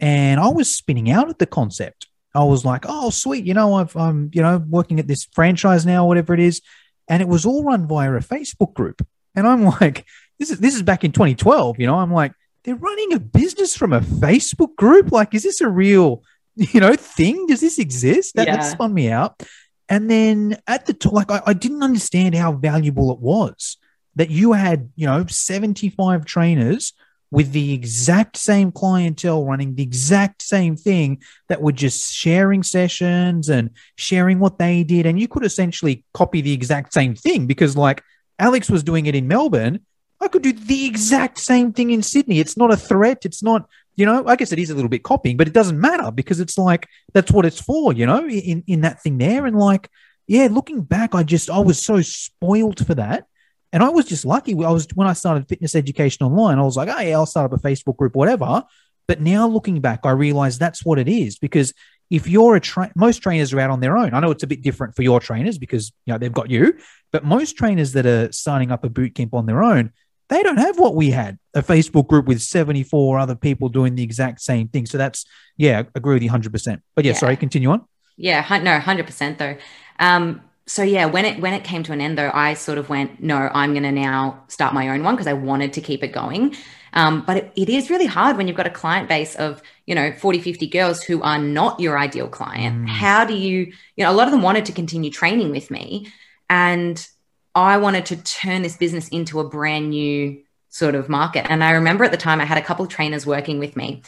[0.00, 2.06] and I was spinning out at the concept.
[2.34, 5.86] I was like, "Oh, sweet, you know, I've I'm you know working at this franchise
[5.86, 6.60] now, whatever it is,"
[7.08, 9.06] and it was all run via a Facebook group.
[9.34, 10.06] And I'm like,
[10.38, 12.32] "This is this is back in 2012." You know, I'm like,
[12.64, 15.12] "They're running a business from a Facebook group.
[15.12, 16.22] Like, is this a real?"
[16.58, 17.46] you know, thing?
[17.46, 18.34] Does this exist?
[18.34, 19.42] That, that spun me out.
[19.88, 23.76] And then at the time, like I, I didn't understand how valuable it was
[24.16, 26.92] that you had, you know, 75 trainers
[27.30, 33.48] with the exact same clientele running the exact same thing that were just sharing sessions
[33.48, 35.04] and sharing what they did.
[35.04, 38.02] And you could essentially copy the exact same thing because, like,
[38.38, 39.80] Alex was doing it in Melbourne.
[40.20, 42.40] I could do the exact same thing in Sydney.
[42.40, 43.24] It's not a threat.
[43.24, 45.80] It's not, you know, I guess it is a little bit copying, but it doesn't
[45.80, 49.46] matter because it's like that's what it's for, you know, in, in that thing there.
[49.46, 49.90] And like,
[50.26, 53.26] yeah, looking back, I just, I was so spoiled for that.
[53.72, 54.52] And I was just lucky.
[54.52, 57.52] I was, when I started fitness education online, I was like, oh, yeah, I'll start
[57.52, 58.64] up a Facebook group, whatever.
[59.06, 61.72] But now looking back, I realize that's what it is because
[62.10, 64.14] if you're a train, most trainers are out on their own.
[64.14, 66.78] I know it's a bit different for your trainers because, you know, they've got you,
[67.12, 69.92] but most trainers that are signing up a boot camp on their own,
[70.30, 74.02] they don't have what we had a Facebook group with 74 other people doing the
[74.02, 74.84] exact same thing.
[74.86, 75.24] So that's,
[75.56, 76.80] yeah, I agree with you 100%.
[76.94, 77.18] But yeah, Yeah.
[77.18, 77.84] sorry, continue on.
[78.16, 79.56] Yeah, no, hundred percent though.
[80.00, 82.88] Um, so yeah, when it when it came to an end though, I sort of
[82.88, 86.04] went, no, I'm going to now start my own one because I wanted to keep
[86.04, 86.54] it going.
[86.94, 89.94] Um, but it, it is really hard when you've got a client base of you
[89.94, 92.88] know 40 50 girls who are not your ideal client Mm.
[92.88, 96.08] how do you you know a lot of them wanted to continue training with me
[96.50, 97.06] and
[97.54, 101.72] i wanted to turn this business into a brand new sort of market and i
[101.72, 104.02] remember at the time i had a couple of trainers working with me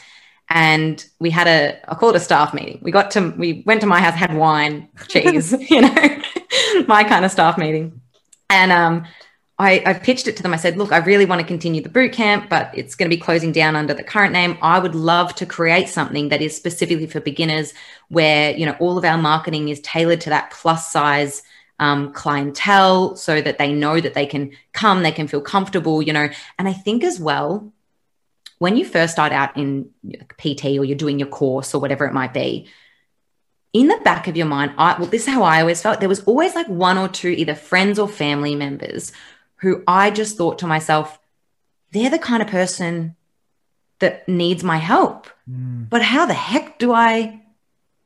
[0.49, 3.81] and we had a i call it a staff meeting we got to we went
[3.81, 6.20] to my house had wine cheese you know
[6.87, 8.01] my kind of staff meeting
[8.49, 9.05] and um
[9.61, 10.55] I, I pitched it to them.
[10.55, 13.15] I said, look, I really want to continue the boot camp, but it's going to
[13.15, 14.57] be closing down under the current name.
[14.59, 17.75] I would love to create something that is specifically for beginners
[18.09, 21.43] where, you know, all of our marketing is tailored to that plus size
[21.77, 26.13] um, clientele so that they know that they can come, they can feel comfortable, you
[26.13, 26.29] know.
[26.57, 27.71] And I think as well,
[28.57, 29.91] when you first start out in
[30.39, 32.67] PT or you're doing your course or whatever it might be,
[33.73, 35.99] in the back of your mind, I, well, this is how I always felt.
[35.99, 39.11] There was always like one or two, either friends or family members
[39.57, 41.19] who I just thought to myself,
[41.91, 43.15] they're the kind of person
[43.99, 45.27] that needs my help.
[45.49, 47.41] Mm, But how the heck do I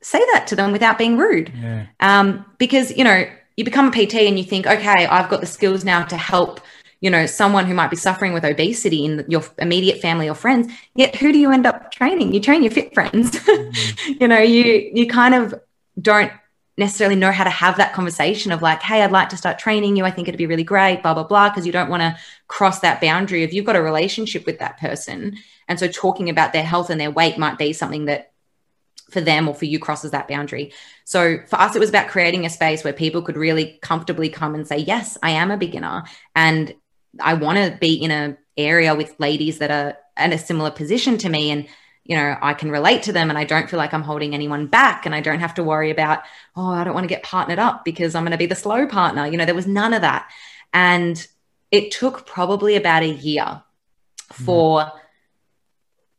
[0.01, 1.51] say that to them without being rude?
[1.59, 1.87] yeah.
[1.99, 3.25] um, because you know
[3.57, 6.59] you become a PT and you think, okay, I've got the skills now to help
[7.01, 10.71] you know someone who might be suffering with obesity in your immediate family or friends.
[10.95, 12.33] Yet who do you end up training?
[12.33, 13.39] You train your fit friends.
[13.55, 14.21] Mm.
[14.21, 15.53] you know, you you kind of
[16.01, 16.31] don't
[16.77, 19.95] necessarily know how to have that conversation of like, hey, I'd like to start training
[19.95, 20.03] you.
[20.03, 22.79] I think it'd be really great, blah blah blah, because you don't want to cross
[22.79, 25.37] that boundary if you've got a relationship with that person.
[25.67, 28.33] And so talking about their health and their weight might be something that
[29.09, 30.73] for them or for you crosses that boundary.
[31.05, 34.55] So for us, it was about creating a space where people could really comfortably come
[34.55, 36.03] and say, yes, I am a beginner.
[36.35, 36.73] And
[37.19, 41.17] I want to be in a area with ladies that are in a similar position
[41.19, 41.51] to me.
[41.51, 41.67] And,
[42.03, 44.67] you know, I can relate to them and I don't feel like I'm holding anyone
[44.67, 45.05] back.
[45.05, 46.23] And I don't have to worry about,
[46.55, 48.85] oh, I don't want to get partnered up because I'm going to be the slow
[48.87, 49.27] partner.
[49.27, 50.29] You know, there was none of that.
[50.73, 51.25] And
[51.71, 54.43] it took probably about a year mm-hmm.
[54.43, 54.91] for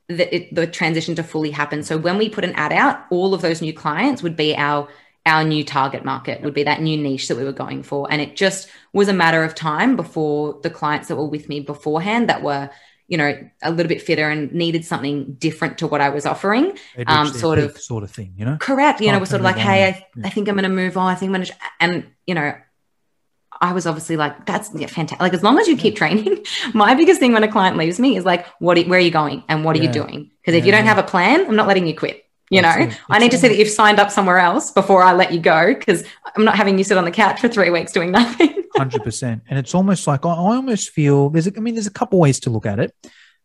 [0.08, 1.82] the, it, the transition to fully happen.
[1.82, 4.88] So when we put an ad out, all of those new clients would be our
[5.26, 8.22] our new target market would be that new niche that we were going for and
[8.22, 12.28] it just was a matter of time before the clients that were with me beforehand
[12.28, 12.70] that were
[13.08, 16.78] you know a little bit fitter and needed something different to what I was offering
[17.06, 18.56] Um, sort of- sort of thing, you know?
[18.60, 19.84] correct you know we're sort of like hey.
[19.84, 20.26] I, Yeah.
[20.26, 22.54] I think i'm going to move on i think i'm going to and you know
[23.60, 26.94] i was obviously like that's yeah, fantastic like as long as you keep training my
[26.94, 29.64] biggest thing when a client leaves me is like what where are you going and
[29.64, 29.86] what are Yeah.
[29.86, 32.22] you doing because if Yeah, you don't have a plan i'm not letting you quit
[32.50, 35.32] you know i need to see that you've signed up somewhere else before i let
[35.32, 36.04] you go because
[36.36, 39.42] i'm not having you sit on the couch for three weeks doing nothing Hundred percent,
[39.48, 41.46] and it's almost like I, I almost feel there's.
[41.46, 42.94] A, I mean, there's a couple ways to look at it.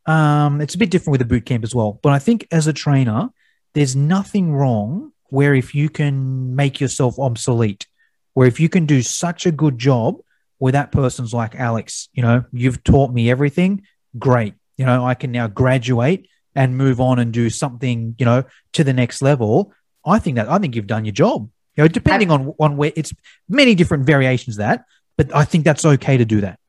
[0.06, 2.68] Um, it's a bit different with a boot camp as well, but I think as
[2.68, 3.30] a trainer,
[3.74, 7.88] there's nothing wrong where if you can make yourself obsolete,
[8.34, 10.18] where if you can do such a good job
[10.58, 13.84] where that person's like Alex, you know, you've taught me everything,
[14.20, 14.56] great.
[14.78, 18.84] You know, I can now graduate and move on and do something, you know, to
[18.84, 19.74] the next level.
[20.06, 21.50] I think that I think you've done your job.
[21.78, 23.14] You know, depending on on where it's
[23.48, 24.86] many different variations of that,
[25.18, 26.60] but I think that's okay to do that.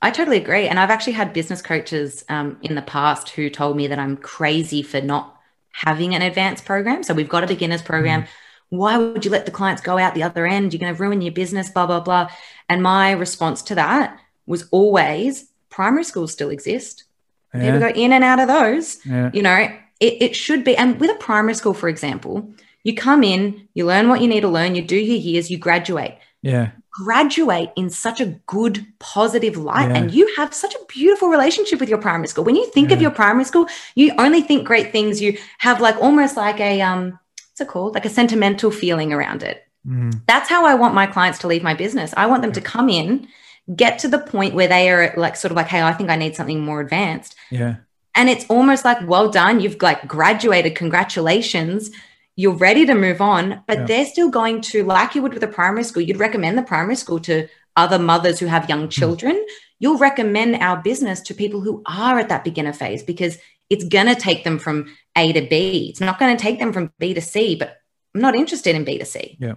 [0.00, 0.68] I totally agree.
[0.68, 4.16] And I've actually had business coaches um, in the past who told me that I'm
[4.16, 5.36] crazy for not
[5.72, 7.02] having an advanced program.
[7.02, 8.26] So we've got a beginner's program.
[8.68, 10.72] Why would you let the clients go out the other end?
[10.72, 12.28] You're going to ruin your business, blah, blah, blah.
[12.68, 17.04] And my response to that was always primary schools still exist.
[17.52, 19.04] People go in and out of those.
[19.06, 19.30] yeah.
[19.32, 19.56] You know,
[20.00, 20.76] it, it should be.
[20.76, 22.48] And with a primary school, for example,
[22.84, 25.58] you come in, you learn what you need to learn, you do your years, you
[25.58, 26.70] graduate yeah.
[26.92, 29.96] graduate in such a good positive light Yeah.
[29.96, 33.02] and you have such a beautiful relationship with your primary school when you think of
[33.02, 37.18] your primary school you only think great things you have like almost like a um
[37.50, 41.06] what's it called like a sentimental feeling around it Mm, that's how i want my
[41.06, 43.28] clients to leave my business i want them to come in
[43.74, 46.16] get to the point where they are like sort of like hey i think i
[46.16, 47.76] need something more advanced yeah.
[48.14, 51.90] and it's almost like well done you've like graduated congratulations
[52.36, 53.84] you're ready to move on but Yeah.
[53.86, 56.96] they're still going to like you would with a primary school you'd recommend the primary
[56.96, 58.70] school to other mothers who have Hmm.
[58.70, 59.44] young children
[59.80, 63.38] you'll recommend our business to people who are at that beginner phase because
[63.70, 66.72] it's going to take them from a to b it's not going to take them
[66.72, 67.76] from b to c but
[68.14, 69.54] i'm not interested in b to c Yeah.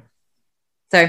[0.92, 1.08] so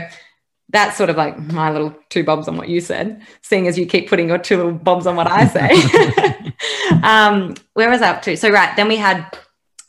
[0.73, 3.87] that's sort of like my little two bobs on what you said, seeing as you
[3.87, 6.53] keep putting your two little bobs on what I say.
[7.03, 8.37] um, where was I up to?
[8.37, 9.27] So, right, then we had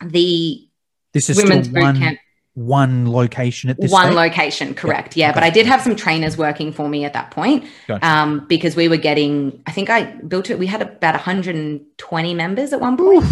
[0.03, 0.67] the
[1.13, 1.97] This is women's boot one.
[1.97, 2.19] camp.
[2.55, 4.15] one location at this one stage?
[4.15, 7.65] location correct yeah, but i did have some trainers working for me at that point
[7.87, 8.05] Gotcha.
[8.05, 12.73] um, because we were getting i think i built it we had about 120 members
[12.73, 13.23] at one point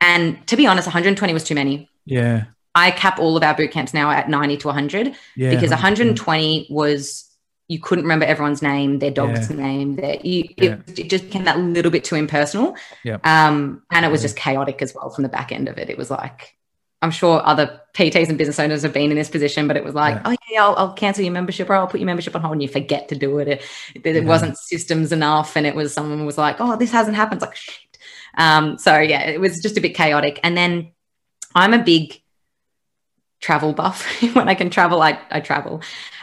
[0.00, 2.44] and to be honest 120 was too many yeah.
[2.76, 5.50] I cap all of our boot camps now at 90 to 100 Yeah.
[5.50, 5.72] because 100%.
[5.72, 7.24] 120 was
[7.68, 10.76] you couldn't remember everyone's name their dog's name their, you, Yeah.
[10.86, 13.18] it, it just became that little bit too impersonal Yeah.
[13.24, 14.26] um, and it was Yeah.
[14.26, 16.52] just chaotic as well from the back end of it it was like
[17.02, 19.94] i'm sure other pts and business owners have been in this position but it was
[19.94, 20.22] like Yeah.
[20.26, 22.62] oh yeah I'll, I'll cancel your membership or i'll put your membership on hold and
[22.62, 23.62] you forget to do it it,
[24.04, 24.20] it Yeah.
[24.22, 27.56] wasn't systems enough and it was someone was like oh this hasn't happened it's like
[27.56, 27.98] shit
[28.38, 30.92] um, so yeah it was just a bit chaotic and then
[31.54, 32.20] i'm a big
[33.46, 34.04] travel buff.
[34.34, 35.80] when I can travel, I, I travel.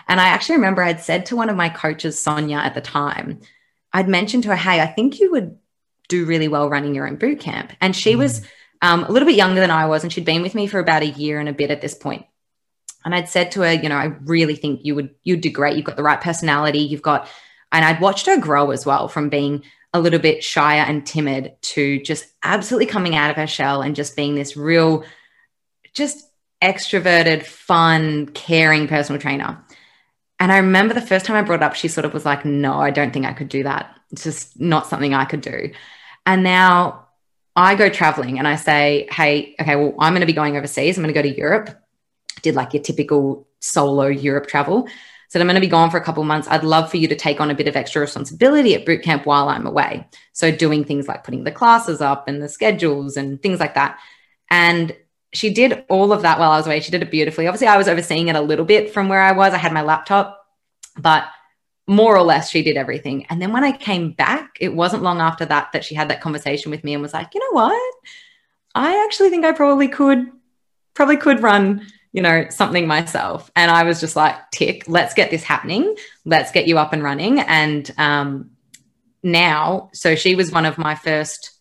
[0.09, 3.39] And I actually remember I'd said to one of my coaches, Sonia, at the time,
[3.93, 5.57] I'd mentioned to her, hey, I think you would
[6.09, 7.71] do really well running your own boot camp.
[7.79, 8.45] And she was
[8.81, 11.01] um, a little bit younger than I was, and she'd been with me for about
[11.01, 12.25] a year and a bit at this point.
[13.05, 15.77] And I'd said to her, you know, I really think you would you'd do great.
[15.77, 16.79] You've got the right personality.
[16.79, 17.29] You've got,
[17.71, 21.53] and I'd watched her grow as well from being a little bit shyer and timid
[21.61, 25.05] to just absolutely coming out of her shell and just being this real,
[25.93, 26.27] just
[26.63, 29.63] extroverted, fun, caring personal trainer.
[30.39, 32.73] And I remember the first time I brought up, she sort of was like, No,
[32.79, 33.95] I don't think I could do that.
[34.11, 35.71] It's just not something I could do.
[36.25, 37.07] And now
[37.55, 40.97] I go traveling and I say, Hey, okay, well, I'm going to be going overseas.
[40.97, 41.69] I'm going to go to Europe.
[42.41, 44.87] Did like your typical solo Europe travel.
[45.29, 46.47] So I'm going to be gone for a couple months.
[46.47, 49.25] I'd love for you to take on a bit of extra responsibility at boot camp
[49.25, 50.07] while I'm away.
[50.31, 53.97] So doing things like putting the classes up and the schedules and things like that.
[54.51, 54.95] And
[55.33, 56.79] she did all of that while I was away.
[56.79, 57.47] She did it beautifully.
[57.47, 59.53] Obviously, I was overseeing it a little bit from where I was.
[59.53, 60.45] I had my laptop,
[60.97, 61.25] but
[61.87, 63.25] more or less she did everything.
[63.29, 66.21] And then when I came back, it wasn't long after that that she had that
[66.21, 67.93] conversation with me and was like, "You know what?
[68.75, 70.31] I actually think I probably could
[70.93, 75.31] probably could run, you know, something myself." And I was just like, "Tick, let's get
[75.31, 75.95] this happening.
[76.25, 78.51] Let's get you up and running." And um
[79.23, 81.52] now, so she was one of my first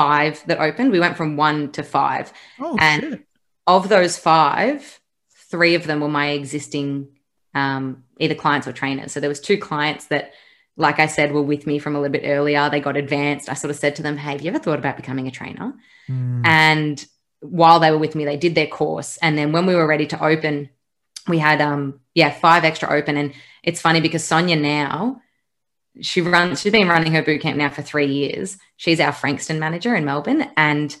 [0.00, 0.92] five that opened.
[0.92, 3.26] We went from 1 to 5 Oh, And- shit.
[3.66, 5.00] of those five,
[5.50, 6.88] three of them were my existing
[7.54, 7.84] um,
[8.24, 9.10] either clients or trainers.
[9.12, 10.24] So there was two clients that,
[10.76, 12.68] like I said, were with me from a little bit earlier.
[12.68, 13.48] They got advanced.
[13.48, 15.72] I sort of said to them, "Hey, have you ever thought about becoming a trainer?"
[16.10, 16.42] Mm.
[16.46, 16.96] And
[17.40, 19.16] while they were with me, they did their course.
[19.24, 20.68] And then when we were ready to open,
[21.32, 21.82] we had um
[22.14, 23.16] yeah five extra open.
[23.16, 23.32] And
[23.68, 25.22] it's funny because Sonia now
[26.00, 28.58] she runs she's been running her boot camp now for three years.
[28.76, 30.96] She's our Frankston manager in Melbourne, and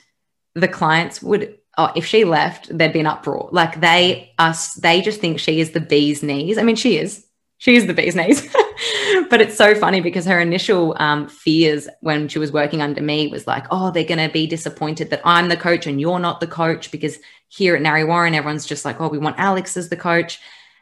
[0.54, 3.48] the clients would oh, if she left, there'd be an uproar.
[3.52, 6.58] Like they us they just think she is the bee's knees.
[6.58, 7.24] I mean, she is.
[7.58, 8.42] She is the bee's knees.
[9.30, 13.28] but it's so funny because her initial um, fears when she was working under me
[13.28, 16.40] was like, oh, they're going to be disappointed that I'm the coach and you're not
[16.40, 19.88] the coach because here at Narre Warren, everyone's just like, oh, we want Alex as
[19.88, 20.38] the coach.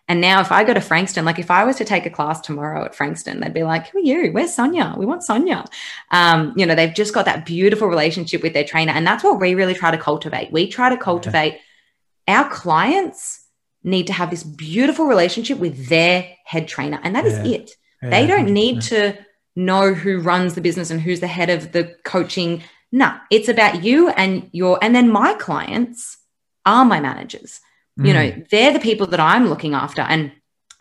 [0.06, 2.40] And now if I go to Frankston, like if I was to take a class
[2.40, 4.32] tomorrow at Frankston, they'd be like, who are you?
[4.32, 4.94] Where's Sonia?
[4.98, 5.64] We want Sonia.
[6.10, 8.92] Um, you know, they've just got that beautiful relationship with their trainer.
[8.92, 10.52] And that's what we really try to cultivate.
[10.52, 11.58] We try to cultivate
[12.28, 13.40] our clients
[13.82, 17.00] need to have this beautiful relationship with their head trainer.
[17.02, 17.56] And that is Yeah.
[17.56, 17.70] it.
[18.02, 18.88] They don't need 100%.
[18.88, 19.18] to
[19.56, 22.62] know who runs the business and who's the head of the coaching.
[22.92, 26.18] No, it's about you and your, and then my clients
[26.66, 27.60] are my managers.
[27.96, 28.14] You Mm.
[28.14, 30.02] know, they're the people that I'm looking after.
[30.02, 30.32] And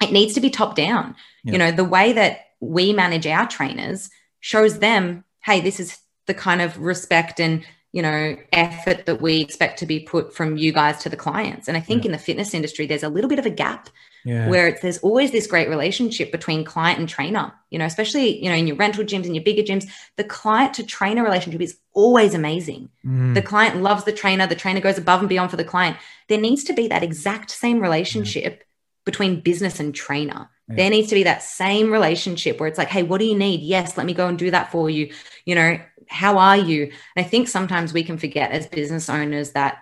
[0.02, 1.16] it needs to be top down.
[1.44, 6.34] You know, the way that we manage our trainers shows them, hey, this is the
[6.34, 10.74] kind of respect and you know effort that we expect to be put from you
[10.74, 11.68] guys to the clients.
[11.68, 12.08] And i think Yeah.
[12.08, 13.90] in the fitness industry there's a little bit of a gap
[14.26, 14.50] yeah.
[14.50, 17.54] where it's, there's always this great relationship between client and trainer.
[17.72, 19.86] You know especially you know in your rental gyms and your bigger gyms
[20.18, 22.90] the client to trainer relationship is always amazing.
[23.06, 23.36] Mm.
[23.36, 24.48] the client loves the trainer.
[24.48, 25.96] The trainer goes above and beyond for the client.
[26.30, 28.64] There needs to be that exact same relationship
[29.06, 30.50] between business and trainer.
[30.70, 33.60] There needs to be that same relationship where it's like hey what do you need?
[33.62, 35.04] Yes let me go and do that for you.
[35.46, 35.78] You know
[36.10, 36.84] how are you
[37.16, 39.78] and i think sometimes we can forget as business owners that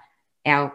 [0.45, 0.73] our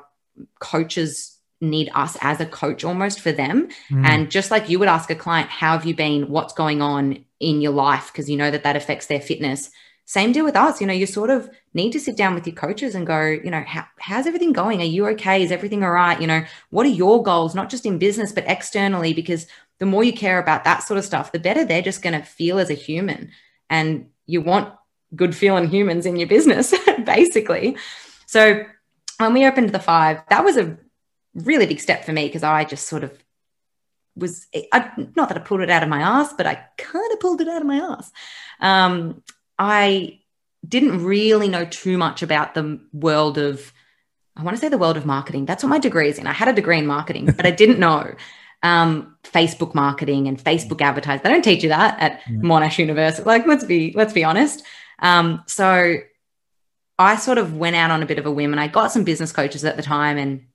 [0.58, 4.04] coaches need us as a coach almost for them Mm.
[4.06, 6.28] and just like you would ask a client, how have you been?
[6.28, 8.10] What's going on in your life?
[8.12, 9.70] Because you know that that affects their fitness.
[10.04, 10.80] Same deal with us.
[10.80, 13.50] You know, you sort of need to sit down with your coaches and go, you
[13.50, 14.80] know, how, how's everything going?
[14.82, 15.42] Are you okay?
[15.42, 16.20] Is everything all right?
[16.20, 19.14] You know, what are your goals, not just in business, but externally?
[19.14, 19.46] Because
[19.78, 22.26] the more you care about that sort of stuff, the better they're just going to
[22.26, 23.30] feel as a human.
[23.70, 24.74] And you want
[25.14, 27.76] good feeling humans in your business, basically.
[28.26, 28.64] So
[29.18, 30.76] when we opened the five, that was a
[31.34, 33.12] really big step for me because I just sort of
[34.16, 37.20] was I, not that I pulled it out of my ass, but I kind of
[37.20, 38.10] pulled it out of my ass.
[38.60, 39.22] Um,
[39.58, 40.20] I
[40.66, 43.72] didn't really know too much about the world of
[44.36, 45.46] I want to say the world of marketing.
[45.46, 46.26] That's what my degree is in.
[46.26, 48.14] I had a degree in marketing, but I didn't know
[48.62, 51.22] um, Facebook marketing and Facebook advertising.
[51.22, 52.38] They don't teach you that at yeah.
[52.38, 53.24] Monash University.
[53.24, 54.62] Like, let's be let's be honest.
[54.98, 55.96] Um, so
[56.98, 59.04] I sort of went out on a bit of a whim, and I got some
[59.04, 60.46] business coaches at the time and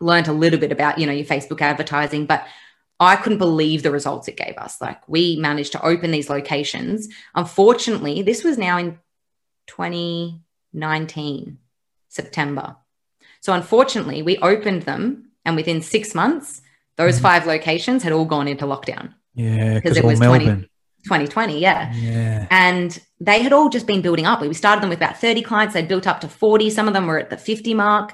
[0.00, 2.46] learned a little bit about you know your Facebook advertising, but
[3.00, 4.80] I couldn't believe the results it gave us.
[4.80, 7.08] Like we managed to open these locations.
[7.34, 8.98] Unfortunately, this was now in
[9.66, 11.58] 2019
[12.08, 12.76] September.
[13.40, 16.62] So unfortunately, we opened them, and within six months,
[16.96, 17.22] those mm.
[17.22, 19.12] five locations had all gone into lockdown.
[19.34, 20.68] Yeah, because it was 20,
[21.04, 21.60] 2020.
[21.60, 21.92] Yeah.
[21.94, 22.46] Yeah.
[22.50, 24.40] And they had all just been building up.
[24.40, 25.74] We started them with about 30 clients.
[25.74, 26.70] They'd built up to 40.
[26.70, 28.12] Some of them were at the 50 mark.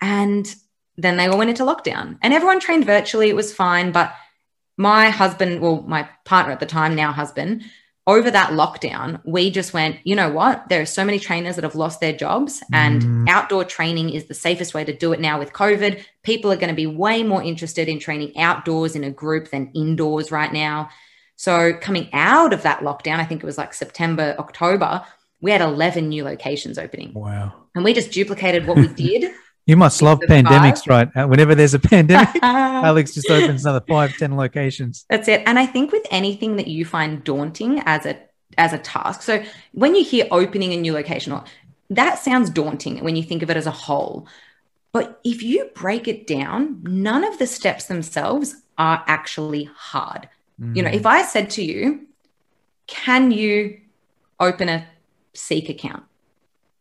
[0.00, 0.54] And
[0.96, 2.18] then they all went into lockdown.
[2.22, 3.28] And everyone trained virtually.
[3.28, 3.92] It was fine.
[3.92, 4.14] But
[4.76, 7.64] my husband, well, my partner at the time, now husband,
[8.06, 10.68] over that lockdown, we just went, you know what?
[10.68, 13.28] There are so many trainers that have lost their jobs, and mm.
[13.28, 16.04] outdoor training is the safest way to do it now with COVID.
[16.22, 19.72] People are going to be way more interested in training outdoors in a group than
[19.74, 20.88] indoors right now.
[21.36, 25.04] So, coming out of that lockdown, I think it was like September, October,
[25.40, 27.12] we had 11 new locations opening.
[27.12, 27.52] Wow.
[27.74, 29.30] And we just duplicated what we did
[29.66, 31.10] You must love pandemics, five.
[31.14, 31.24] right?
[31.24, 35.04] Uh, whenever there's a pandemic, Alex just opens another five, ten locations.
[35.10, 35.42] That's it.
[35.44, 38.16] And I think with anything that you find daunting as a
[38.56, 41.38] as a task, so when you hear opening a new location,
[41.90, 44.28] that sounds daunting when you think of it as a whole.
[44.92, 50.28] But if you break it down, none of the steps themselves are actually hard.
[50.60, 50.76] Mm.
[50.76, 50.94] You know, mm.
[50.94, 52.06] if I said to you,
[52.86, 53.80] "Can you
[54.40, 54.86] open a
[55.34, 56.04] Seek account?"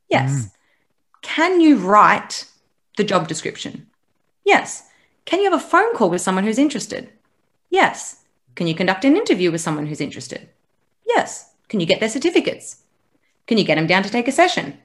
[0.09, 0.32] Yes.
[0.32, 0.51] Mm.
[1.21, 2.45] Can you write
[2.97, 3.88] the job description?
[4.43, 4.88] Yes.
[5.26, 7.09] Can you have a phone call with someone who's interested?
[7.69, 8.23] Yes.
[8.53, 10.49] Can you conduct an interview with someone who's interested?
[11.05, 11.51] Yes.
[11.67, 12.84] Can you get their certificates?
[13.47, 14.78] Can you get them down to take a session?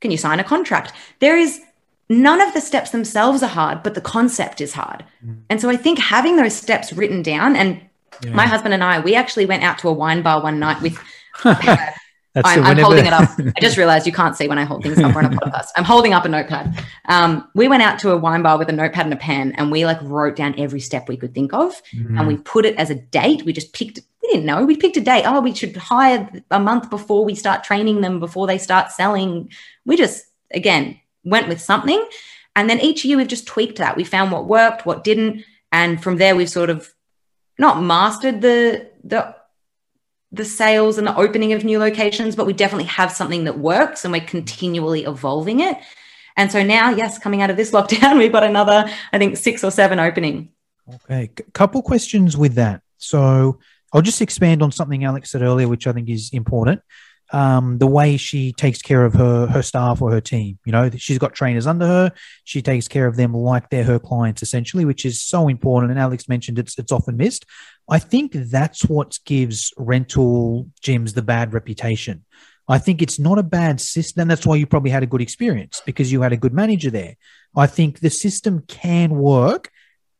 [0.00, 0.92] Can you sign a contract?
[1.20, 1.62] There is
[2.08, 5.04] none of the steps themselves are hard, but the concept is hard.
[5.24, 5.38] Mm.
[5.48, 7.80] And so I think having those steps written down, and
[8.22, 8.30] yeah.
[8.30, 10.98] my husband and I, we actually went out to a wine bar one night with
[12.44, 13.30] I'm, I'm holding it up.
[13.38, 15.68] I just realized you can't see when I hold things up on a podcast.
[15.76, 16.84] I'm holding up a notepad.
[17.06, 19.70] Um, we went out to a wine bar with a notepad and a pen, and
[19.70, 22.18] we like wrote down every step we could think of, mm-hmm.
[22.18, 23.44] and we put it as a date.
[23.44, 24.00] We just picked.
[24.22, 24.64] We didn't know.
[24.64, 25.24] We picked a date.
[25.24, 29.50] Oh, we should hire a month before we start training them, before they start selling.
[29.84, 32.06] We just again went with something,
[32.54, 33.96] and then each year we've just tweaked that.
[33.96, 36.92] We found what worked, what didn't, and from there we've sort of
[37.58, 39.34] not mastered the the
[40.32, 44.04] the sales and the opening of new locations, but we definitely have something that works
[44.04, 45.78] and we're continually evolving it.
[46.36, 49.64] And so now, yes, coming out of this lockdown, we've got another, I think, six
[49.64, 50.50] or seven opening.
[50.92, 51.30] Okay.
[51.38, 52.82] C- couple questions with that.
[52.98, 53.58] So
[53.92, 56.82] I'll just expand on something Alex said earlier, which I think is important
[57.32, 60.58] um, the way she takes care of her her staff or her team.
[60.64, 62.12] You know, she's got trainers under her.
[62.44, 65.90] She takes care of them like they're her clients, essentially, which is so important.
[65.90, 67.44] And Alex mentioned it's it's often missed.
[67.88, 72.24] I think that's what gives rental gyms the bad reputation.
[72.68, 74.26] I think it's not a bad system.
[74.26, 77.14] That's why you probably had a good experience because you had a good manager there.
[77.54, 79.70] I think the system can work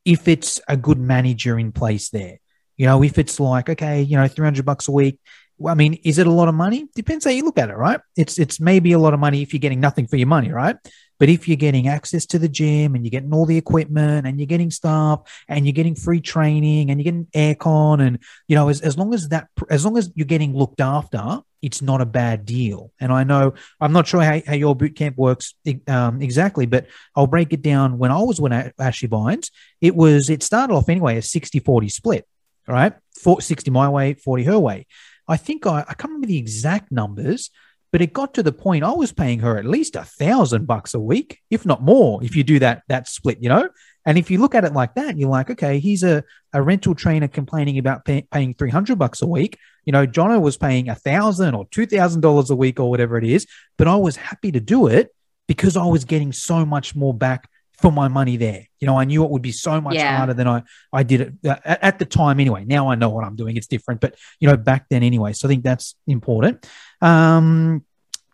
[0.05, 2.39] if it's a good manager in place there.
[2.77, 5.19] You know, if it's like, okay, you know, 300 bucks a week,
[5.67, 6.89] I mean, is it a lot of money?
[6.95, 8.01] Depends how you look at it, right?
[8.17, 10.77] It's it's maybe a lot of money if you're getting nothing for your money, right?
[11.19, 14.39] But if you're getting access to the gym and you're getting all the equipment and
[14.39, 18.69] you're getting staff and you're getting free training and you're getting aircon and you know,
[18.69, 22.07] as, as long as that as long as you're getting looked after, it's not a
[22.07, 22.93] bad deal.
[23.01, 25.55] And I know I'm not sure how, how your boot camp works
[25.89, 27.99] um, exactly, but I'll break it down.
[27.99, 29.51] When I was with Ashy Bines,
[29.81, 32.29] it was it started off anyway a 60-40 split,
[32.69, 32.93] right?
[33.13, 34.87] 60 my way, 40 her way.
[35.29, 37.51] I think I, I can't remember the exact numbers,
[37.93, 40.95] but it got to the point I was paying her at least a thousand bucks
[40.95, 43.69] a week, if not more, if you do that that split, you know.
[44.05, 46.23] And if you look at it like that, you're like, okay, he's a,
[46.53, 49.59] a rental trainer complaining about pay, paying 300 bucks a week.
[49.85, 53.47] You know, Jono was paying a thousand or $2,000 a week or whatever it is,
[53.77, 55.09] but I was happy to do it
[55.49, 57.49] because I was getting so much more back
[57.79, 58.67] for my money there.
[58.81, 60.17] You know, I knew it would be so much yeah.
[60.17, 60.63] harder than I
[60.93, 62.65] I did it uh, at, at, the time anyway.
[62.65, 65.33] Now I know what I'm doing; it's different, but you know, back then anyway.
[65.33, 66.67] So I think that's important.
[67.01, 67.85] Um,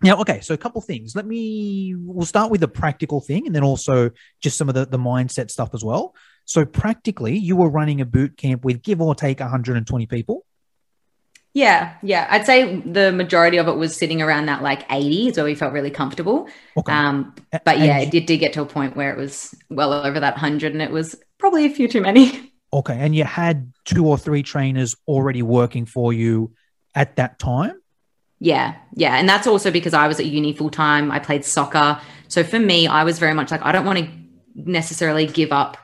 [0.03, 1.14] now, okay, so a couple things.
[1.14, 4.86] Let me we'll start with the practical thing, and then also just some of the
[4.86, 6.14] the mindset stuff as well.
[6.45, 10.45] So practically, you were running a boot camp with give or take 120 people.
[11.55, 12.27] Yeah, yeah.
[12.31, 15.55] I'd say the majority of it was sitting around that like 80 is where we
[15.55, 16.49] felt really comfortable.
[16.77, 16.93] Okay.
[16.93, 17.35] Um,
[17.65, 20.35] but yeah, and it did get to a point where it was well over that
[20.35, 22.49] 100 and it was probably a few too many.
[22.75, 22.97] Okay.
[22.99, 26.53] And you had two or three trainers already working for you
[26.95, 27.79] at that time?
[28.39, 29.19] Yeah, yeah.
[29.19, 31.11] And that's also because I was at uni full time.
[31.11, 32.01] I played soccer.
[32.29, 34.09] So for me, I was very much like, I don't want to
[34.55, 35.77] necessarily give up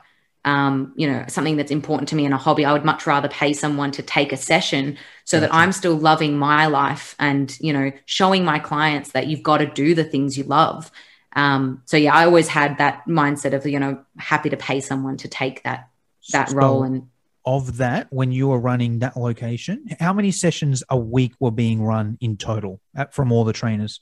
[0.45, 2.65] um, you know, something that's important to me in a hobby.
[2.65, 6.37] I would much rather pay someone to take a session so that I'm still loving
[6.37, 10.37] my life and, you know, showing my clients that you've got to do the things
[10.37, 10.91] you love.
[11.35, 15.17] Um, so yeah, I always had that mindset of, you know, happy to pay someone
[15.17, 15.89] to take that
[16.31, 17.07] that So- role and
[17.45, 21.81] Of that, when you were running that location, how many sessions a week were being
[21.81, 24.01] run in total at, from all the trainers?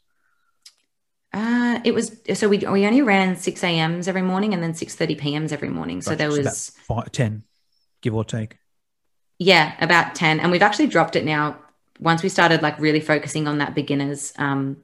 [1.37, 4.95] Uh, it was so we we only ran six a.m.s every morning and then six
[4.95, 6.01] thirty p.m.s every morning.
[6.01, 6.17] So Gotcha.
[6.17, 7.43] there So was about five, 10,
[8.01, 8.57] give or take.
[9.37, 11.59] yeah about ten, and we've actually dropped it now.
[11.99, 14.77] Once we started like really focusing on that beginners um,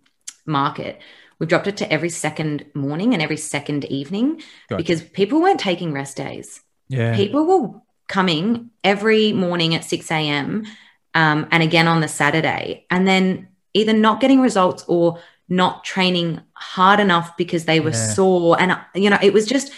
[0.45, 1.01] market,
[1.39, 4.78] we've dropped it to every second morning and every second evening Gotcha.
[4.78, 6.62] because people weren't taking rest days.
[6.88, 7.16] Yeah.
[7.16, 10.66] People were coming every morning at six a.m.
[11.16, 15.20] Um, and again on the Saturday, and then either not getting results or
[15.50, 18.14] not training hard enough because they were Yeah.
[18.14, 19.72] sore and you know it was just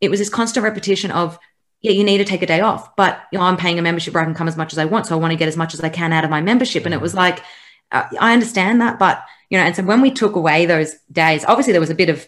[0.00, 1.38] it was this constant repetition of
[1.82, 4.14] yeah you need to take a day off but you know i'm paying a membership
[4.14, 5.56] where i can come as much as i want so i want to get as
[5.56, 7.40] much as i can out of my membership and it was like
[7.92, 11.44] uh, i understand that but you know and so when we took away those days
[11.46, 12.26] obviously there was a bit of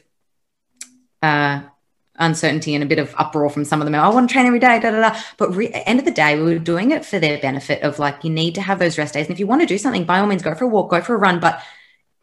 [1.22, 1.60] uh
[2.16, 3.94] uncertainty and a bit of uproar from some of them.
[3.96, 5.20] I want to train every day, da da da.
[5.36, 8.22] But re- end of the day, we were doing it for their benefit of like
[8.22, 10.20] you need to have those rest days, and if you want to do something, by
[10.20, 11.40] all means, go for a walk, go for a run.
[11.40, 11.60] But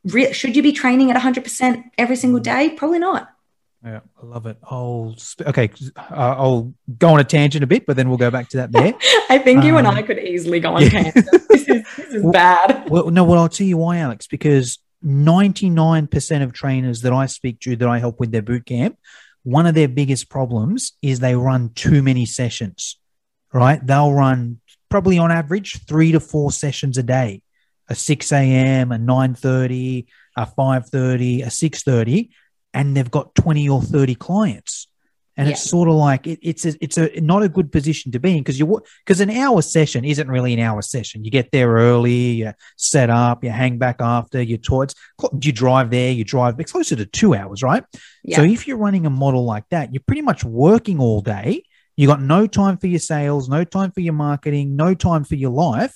[0.05, 2.69] re- should you be training at 100 percent every single day?
[2.69, 3.29] Probably not.
[3.83, 4.57] Yeah, I love it.
[4.63, 5.71] I'll sp- okay.
[5.95, 8.71] Uh, I'll go on a tangent a bit, but then we'll go back to that
[8.73, 8.93] there.
[9.29, 10.89] I think you and I could easily go on yeah.
[10.89, 11.25] tangent.
[11.49, 12.89] This is, this is Well- bad.
[12.91, 17.59] well, no, well, I'll tell you why, Alex, because 99% of trainers that I speak
[17.61, 18.97] to that I help with their boot camp,
[19.43, 22.99] one of their biggest problems is they run too many sessions,
[23.51, 23.83] right?
[23.85, 27.41] They'll run probably on average three to four sessions a day,
[27.91, 30.05] a 6 a.m., a 9.30,
[30.37, 32.29] a 5.30, a 6.30,
[32.73, 34.87] and they've got 20 or 30 clients.
[35.37, 38.19] And it's sort of like it, it's a, it's a not a good position to
[38.19, 41.23] be in because you because an hour session isn't really an hour session.
[41.25, 44.93] You get there early, you set up, you hang back after, you towards
[45.41, 47.83] you drive there, you drive it's closer to two hours, right?
[48.35, 51.63] So if you're running a model like that, you're pretty much working all day.
[52.01, 55.35] You got no time for your sales, no time for your marketing, no time for
[55.35, 55.93] your life.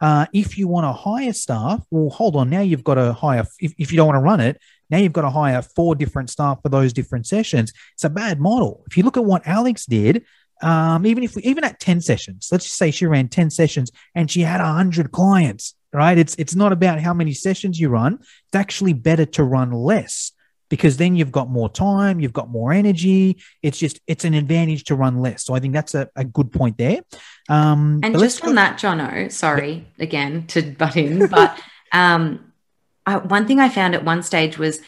[0.00, 2.48] Uh, if you want to hire staff, well, hold on.
[2.48, 3.44] Now you've got to hire.
[3.58, 6.30] If, if you don't want to run it, now you've got to hire four different
[6.30, 7.72] staff for those different sessions.
[7.94, 8.84] It's a bad model.
[8.88, 10.24] If you look at what Alex did,
[10.62, 13.90] um, even if we, even at ten sessions, let's just say she ran ten sessions
[14.14, 15.74] and she had hundred clients.
[15.92, 16.18] Right?
[16.18, 18.18] It's it's not about how many sessions you run.
[18.20, 20.30] It's actually better to run less
[20.68, 23.42] because then you've got more time, you've got more energy.
[23.62, 25.44] It's just it's an advantage to run less.
[25.44, 27.00] So I think that's a, a good point there.
[27.48, 31.58] Um, And just go- on that, Jono, sorry again to butt in, but
[31.92, 32.52] um,
[33.06, 34.80] I, one thing I found at one stage was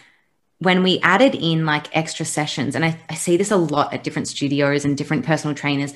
[0.58, 4.04] when we added in like extra sessions, and I, I see this a lot at
[4.04, 5.94] different studios and different personal trainers.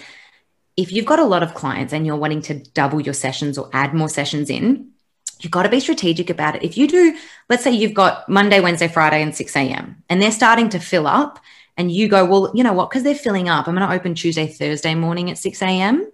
[0.77, 3.69] If you've got a lot of clients and you're wanting to double your sessions or
[3.73, 4.94] add more sessions in,
[5.41, 6.63] you've got to be strategic about it.
[6.63, 7.17] If you do,
[7.49, 11.07] let's say you've got Monday, Wednesday, Friday, and 6 a.m., and they're starting to fill
[11.07, 11.41] up,
[11.77, 12.91] and you go, well, you know what?
[12.91, 16.11] Because they're filling up, I'm going to open Tuesday, Thursday morning at 6 a.m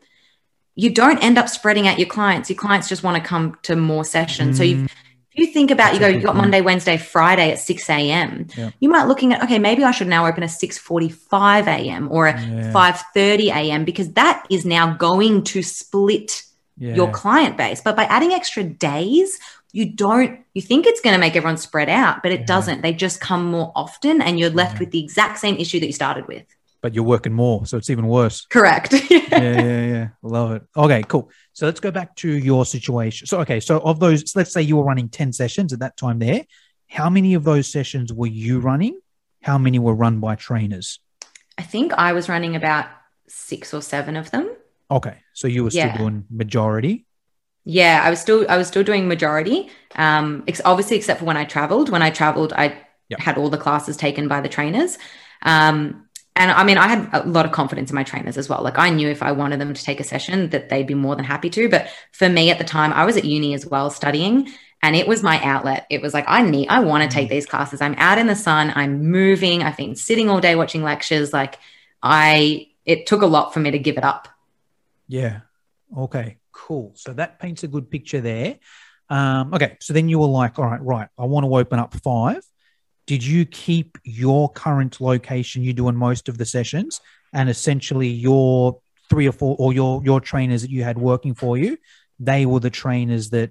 [0.80, 2.48] you don't end up spreading out your clients.
[2.48, 4.56] Your clients just want to come to more sessions.
[4.56, 6.36] So you, if you think about, you go, you got.
[6.36, 8.46] Monday, Wednesday, Friday at 6 a.m.
[8.56, 8.70] Yeah.
[8.80, 12.08] You might looking at, okay, maybe I should now open a 6.45 a.m.
[12.10, 12.72] or a Yeah.
[12.72, 13.84] 5.30 a.m.
[13.84, 16.44] because that is now going to split
[16.80, 16.94] yeah.
[16.96, 17.80] your client base.
[17.80, 19.38] But by adding extra days,
[19.72, 22.46] you don't, you think it's going to make everyone spread out, but it Yeah.
[22.46, 22.82] doesn't.
[22.82, 24.78] They just come more often and you're left Yeah.
[24.80, 26.44] with the exact same issue that you started with.
[26.82, 28.46] but you're working more, so it's even worse.
[28.46, 28.94] Correct.
[29.10, 30.08] yeah, yeah, yeah.
[30.22, 30.62] Love it.
[30.74, 31.30] Okay, cool.
[31.52, 33.26] So let's go back to your situation.
[33.26, 36.18] So, okay, so of those, let's say you were running 10 sessions at that time
[36.20, 36.46] there.
[36.88, 38.98] How many of those sessions were you running?
[39.42, 41.00] How many were run by trainers?
[41.58, 42.86] I think I was running about
[43.28, 44.48] six or seven of them.
[44.90, 45.96] Okay, so you were still Yeah.
[45.96, 47.06] doing majority.
[47.64, 49.68] Yeah, I was still I was still doing majority.
[49.94, 51.90] Um, ex- obviously, except for when I traveled.
[51.90, 52.74] When I traveled, I
[53.10, 53.20] Yep.
[53.20, 54.96] had all the classes taken by the trainers.
[55.42, 58.62] Um, and I mean, I had a lot of confidence in my trainers as well.
[58.62, 61.16] Like I knew if I wanted them to take a session, that they'd be more
[61.16, 61.68] than happy to.
[61.68, 64.48] But for me at the time, I was at uni as well studying,
[64.82, 65.86] and it was my outlet.
[65.90, 67.80] It was like I need, I want to take these classes.
[67.80, 68.72] I'm out in the sun.
[68.74, 69.62] I'm moving.
[69.62, 71.32] I've been sitting all day watching lectures.
[71.32, 71.58] Like
[72.02, 74.28] I, it took a lot for me to give it up.
[75.10, 75.40] Yeah.
[75.96, 76.92] Okay, cool.
[76.94, 78.58] So that paints a good picture there.
[79.08, 81.92] Um, okay, so then you were like, all right, right, I want to open up
[81.94, 82.42] five.
[83.08, 85.64] Did you keep your current location?
[85.64, 87.00] You do in most of the sessions,
[87.32, 91.58] and essentially your three or four or your your trainers that you had working for
[91.58, 91.76] you,
[92.20, 93.50] they were the trainers that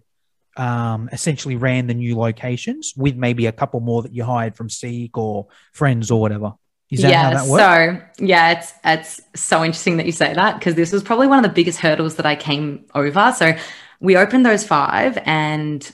[0.56, 4.70] um, essentially ran the new locations with maybe a couple more that you hired from
[4.70, 6.54] Seek or friends or whatever.
[6.90, 8.18] Yeah, how that worked?
[8.20, 11.38] So yeah, it's it's so interesting that you say that because this was probably one
[11.38, 13.32] of the biggest hurdles that I came over.
[13.38, 13.56] So
[14.00, 15.90] we opened those five, and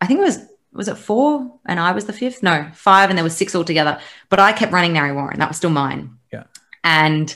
[0.00, 0.38] I think it was
[0.72, 2.42] was it four, and I was the fifth.
[2.42, 4.00] No, five, and there was six altogether.
[4.30, 5.38] But I kept running Narre Warren.
[5.38, 6.16] That was still mine.
[6.32, 6.44] Yeah,
[6.82, 7.34] and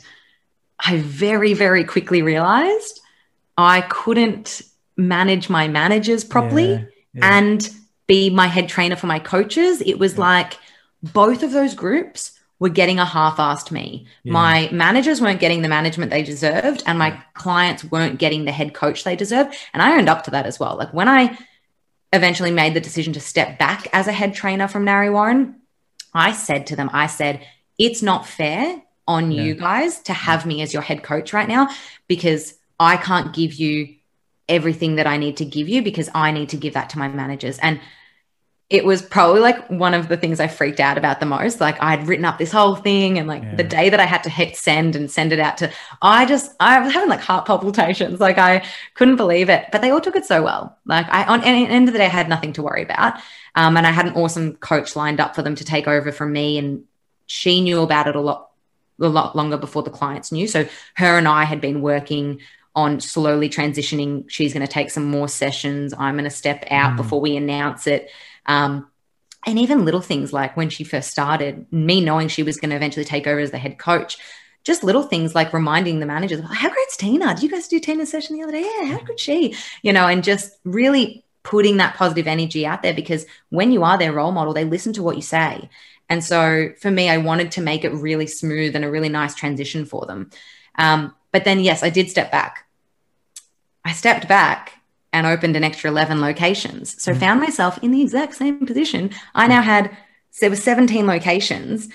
[0.81, 3.01] I very very quickly realized
[3.59, 4.63] I couldn't
[4.97, 7.39] manage my managers properly Yeah, yeah.
[7.39, 7.71] and
[8.07, 9.83] be my head trainer for my coaches.
[9.83, 10.55] It was like
[11.03, 14.07] both of those groups were getting a half-assed me.
[14.25, 14.33] Yeah.
[14.33, 18.75] My managers weren't getting the management they deserved, and my clients weren't getting the head
[18.75, 19.55] coach they deserved.
[19.73, 20.77] And I owned up to that as well.
[20.77, 21.39] Like when I
[22.13, 25.61] eventually made the decision to step back as a head trainer from Narre Warren,
[26.15, 27.47] I said to them, I said,
[27.79, 31.71] it's not fair on you guys to have me as your head coach right now
[32.09, 33.95] because I can't give you
[34.49, 37.09] everything that I need to give you because I need to give that to my
[37.09, 37.59] managers.
[37.59, 37.81] And
[38.71, 41.59] it was probably like one of the things I freaked out about the most.
[41.59, 43.55] Like I'd written up this whole thing, and like Yeah.
[43.55, 45.71] the day that I had to hit send and send it out to,
[46.03, 48.21] I just I was having like heart palpitations.
[48.21, 48.63] Like I
[48.95, 49.67] couldn't believe it.
[49.73, 50.77] But they all took it so well.
[50.85, 53.15] Like I on end of the day, I had nothing to worry about.
[53.55, 56.33] Um, and I had an awesome coach lined up for them to take over from
[56.33, 56.85] me, and
[57.27, 58.51] she knew about it a lot
[59.01, 60.47] a lot longer before the clients knew.
[60.47, 60.67] So
[60.97, 62.41] her and I had been working
[62.75, 64.25] on slowly transitioning.
[64.29, 65.95] She's going to take some more sessions.
[65.99, 66.97] I'm going to step out Mm.
[66.99, 68.11] before we announce it.
[68.49, 68.91] Um,
[69.47, 72.77] and even little things like when she first started, me knowing she was going to
[72.77, 74.19] eventually take over as the head coach,
[74.65, 77.35] just little things like reminding the managers, how great's Tina?
[77.35, 78.69] Did you guys do Tina's session the other day?
[78.81, 79.55] Yeah, how good she?
[79.83, 83.97] You know, and just really putting that positive energy out there because when you are
[83.97, 85.71] their role model, they listen to what you say.
[86.09, 89.35] And so for me, I wanted to make it really smooth and a really nice
[89.35, 90.31] transition for them.
[90.77, 92.67] Um, but then, yes, I did step back.
[93.85, 94.78] I stepped back
[95.13, 97.03] and opened an extra 11 locations.
[97.03, 99.11] So found myself in the exact same position.
[99.35, 99.97] I now had,
[100.41, 101.89] there were 17 locations.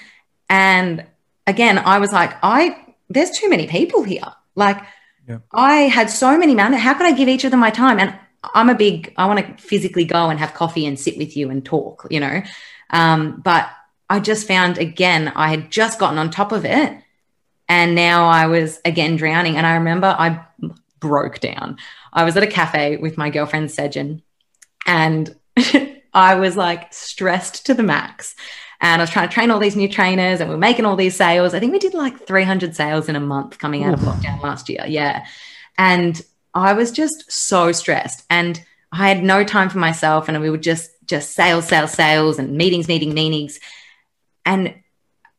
[0.49, 1.05] And
[1.45, 4.33] again, I was like, I, there's too many people here.
[4.55, 4.81] Like
[5.27, 5.39] Yeah.
[5.51, 6.73] I had so many man.
[6.73, 7.99] How could I give each of them my time?
[7.99, 8.17] And
[8.53, 11.49] I'm a big, I want to physically go and have coffee and sit with you
[11.49, 12.41] and talk, you know?
[12.89, 13.69] Um, but
[14.09, 16.97] I just found again, I had just gotten on top of it.
[17.69, 19.55] And now I was again drowning.
[19.55, 20.45] And I remember I
[20.99, 21.77] broke down.
[22.13, 24.21] I was at a cafe with my girlfriend Sejin,
[24.85, 25.35] and
[26.13, 28.35] I was like stressed to the max.
[28.79, 30.97] And I was trying to train all these new trainers, and we are making all
[30.97, 31.53] these sales.
[31.53, 34.67] I think we did like 300 sales in a month coming out of lockdown last
[34.67, 34.83] year.
[34.85, 35.25] Yeah.
[35.77, 36.21] And
[36.53, 38.25] I was just so stressed.
[38.29, 38.61] And
[38.91, 40.27] I had no time for myself.
[40.27, 43.59] And we were just, just sales, sales, sales, and meetings, meeting, meetings.
[44.45, 44.75] And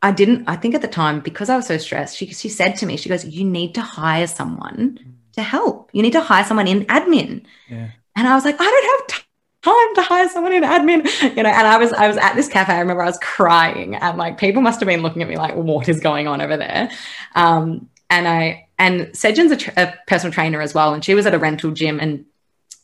[0.01, 2.77] I didn't, I think at the time, because I was so stressed, she, she said
[2.77, 5.91] to me, she goes, You need to hire someone to help.
[5.93, 7.45] You need to hire someone in admin.
[7.69, 7.91] Yeah.
[8.17, 9.25] And I was like, I don't have
[9.63, 11.49] time to hire someone in admin, you know.
[11.49, 12.75] And I was, I was at this cafe.
[12.75, 15.55] I remember I was crying, and like people must have been looking at me like,
[15.57, 16.91] what is going on over there?
[17.35, 21.27] Um, and I, and Sejin's a, tr- a personal trainer as well, and she was
[21.27, 22.25] at a rental gym, and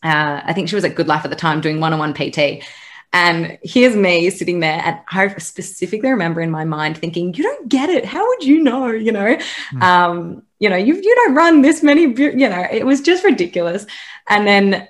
[0.03, 2.65] uh, I think she was at Good Life at the time doing one-on-one PT.
[3.13, 7.69] And here's me sitting there, and I specifically remember in my mind thinking, "You don't
[7.69, 8.05] get it.
[8.05, 8.87] How would you know?
[8.89, 9.37] You know,
[9.81, 12.03] um, you know, you you don't run this many.
[12.03, 13.85] You know, it was just ridiculous."
[14.29, 14.89] And then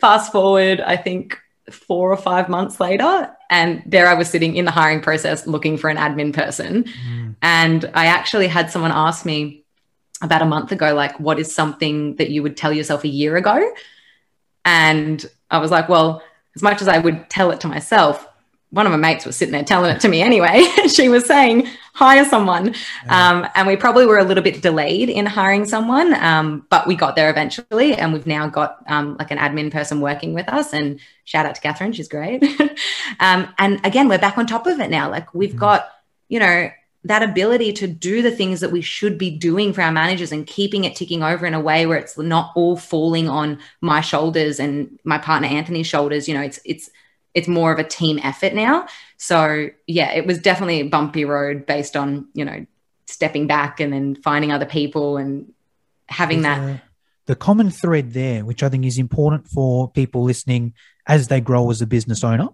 [0.00, 1.38] fast forward, I think
[1.70, 5.76] four or five months later, and there I was sitting in the hiring process looking
[5.76, 6.86] for an admin person,
[7.40, 9.64] and I actually had someone ask me
[10.22, 13.36] about a month ago, like, "What is something that you would tell yourself a year
[13.36, 13.72] ago?"
[14.64, 16.22] And I was like, well,
[16.58, 18.26] as much as I would tell it to myself,
[18.70, 20.64] one of my mates was sitting there telling it to me anyway.
[20.88, 22.74] she was saying, hire someone.
[23.08, 26.96] Um, and we probably were a little bit delayed in hiring someone, um, but we
[26.96, 27.94] got there eventually.
[27.94, 30.72] And we've now got um, like an admin person working with us.
[30.72, 32.42] And shout out to Catherine, she's great.
[33.20, 35.08] um, and again, we're back on top of it now.
[35.08, 35.88] Like we've got,
[36.28, 36.70] you know,
[37.08, 40.46] that ability to do the things that we should be doing for our managers and
[40.46, 44.60] keeping it ticking over in a way where it's not all falling on my shoulders
[44.60, 46.28] and my partner Anthony's shoulders.
[46.28, 46.90] You know, it's it's
[47.34, 48.86] it's more of a team effort now.
[49.16, 52.66] So yeah, it was definitely a bumpy road based on you know
[53.06, 55.52] stepping back and then finding other people and
[56.08, 56.60] having that.
[56.60, 56.80] the,
[57.26, 60.74] the common thread there, which I think is important for people listening
[61.06, 62.48] as they grow as a business owner.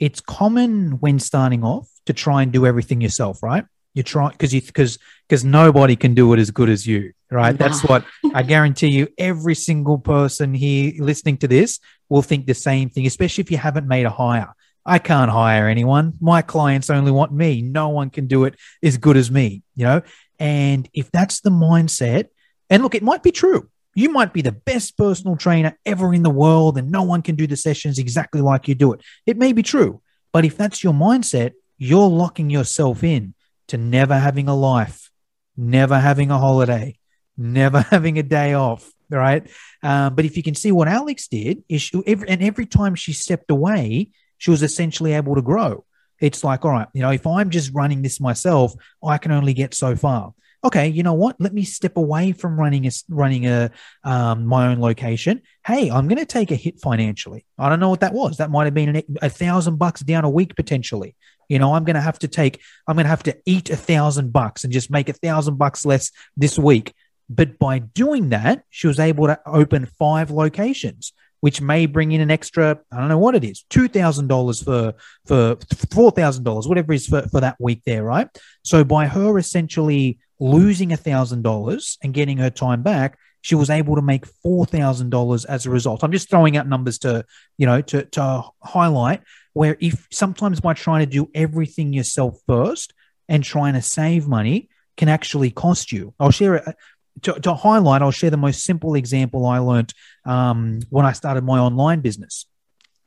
[0.00, 3.64] It's common when starting off to try and do everything yourself, right?
[3.94, 7.56] You try because you because because nobody can do it as good as you, right?
[7.56, 9.08] That's what I guarantee you.
[9.16, 11.78] Every single person here listening to this
[12.08, 14.52] will think the same thing, especially if you haven't made a hire.
[14.86, 16.14] I can't hire anyone.
[16.20, 17.62] My clients only want me.
[17.62, 20.02] No one can do it as good as me, you know?
[20.38, 22.26] And if that's the mindset,
[22.68, 23.70] and look, it might be true.
[23.94, 27.36] You might be the best personal trainer ever in the world and no one can
[27.36, 29.00] do the sessions exactly like you do it.
[29.24, 33.34] It may be true, but if that's your mindset, you're locking yourself in
[33.68, 35.10] to never having a life,
[35.56, 36.98] never having a holiday,
[37.36, 38.90] never having a day off.
[39.10, 39.48] Right.
[39.82, 42.94] Um, but if you can see what Alex did, is she, every, and every time
[42.94, 44.08] she stepped away,
[44.38, 45.84] she was essentially able to grow.
[46.20, 48.72] It's like, all right, you know, if I'm just running this myself,
[49.04, 50.32] I can only get so far
[50.64, 51.36] okay, you know what?
[51.38, 53.70] Let me step away from running a running a
[54.02, 55.42] um, my own location.
[55.64, 57.44] Hey, I'm going to take a hit financially.
[57.58, 58.38] I don't know what that was.
[58.38, 61.14] That might have been a thousand bucks down a week potentially.
[61.48, 62.60] You know, I'm going to have to take.
[62.86, 65.84] I'm going to have to eat a thousand bucks and just make a thousand bucks
[65.84, 66.94] less this week.
[67.28, 71.12] But by doing that, she was able to open five locations
[71.44, 74.62] which may bring in an extra, I don't know what it is, two thousand dollars
[74.62, 74.94] for
[75.26, 75.58] for
[75.92, 78.28] four thousand dollars, whatever it is for, for that week there, right?
[78.62, 83.68] So by her essentially losing a thousand dollars and getting her time back, she was
[83.68, 86.02] able to make four thousand dollars as a result.
[86.02, 87.26] I'm just throwing out numbers to,
[87.58, 89.20] you know, to to highlight
[89.54, 92.92] where if sometimes by trying to do everything yourself first
[93.28, 96.14] and trying to save money can actually cost you.
[96.20, 96.76] I'll share it
[97.22, 99.94] to, to highlight, I'll share the most simple example I learned
[100.24, 102.46] um, when I started my online business.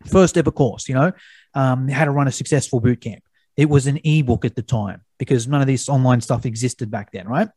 [0.06, 1.12] First ever course, you know,
[1.54, 3.24] um, how to run a successful boot camp.
[3.56, 7.12] It was an ebook at the time because none of this online stuff existed back
[7.12, 7.50] then, right?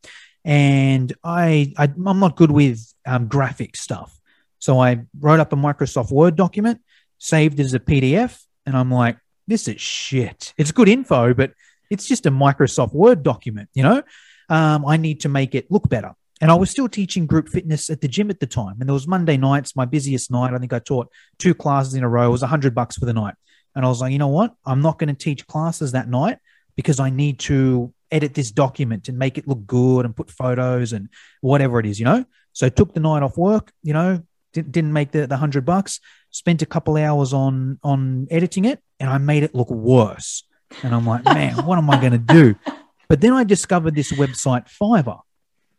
[0.43, 4.19] And I, I am not good with um, graphic stuff,
[4.59, 6.81] so I wrote up a Microsoft Word document,
[7.19, 10.53] saved it as a PDF, and I'm like, this is shit.
[10.57, 11.53] It's good info, but
[11.89, 14.03] it's just a Microsoft Word document, you know.
[14.49, 16.13] Um, I need to make it look better.
[16.41, 18.77] And I was still teaching group fitness at the gym at the time.
[18.79, 20.53] And there was Monday nights, my busiest night.
[20.53, 22.27] I think I taught two classes in a row.
[22.27, 23.35] It was a hundred bucks for the night.
[23.75, 24.53] And I was like, you know what?
[24.65, 26.39] I'm not going to teach classes that night
[26.75, 30.93] because I need to edit this document and make it look good and put photos
[30.93, 31.09] and
[31.41, 32.25] whatever it is, you know?
[32.53, 34.23] So I took the night off work, you know,
[34.53, 35.99] didn't make the, the hundred bucks,
[36.29, 40.43] spent a couple hours on, on editing it and I made it look worse.
[40.83, 42.55] And I'm like, man, what am I going to do?
[43.09, 45.19] But then I discovered this website Fiverr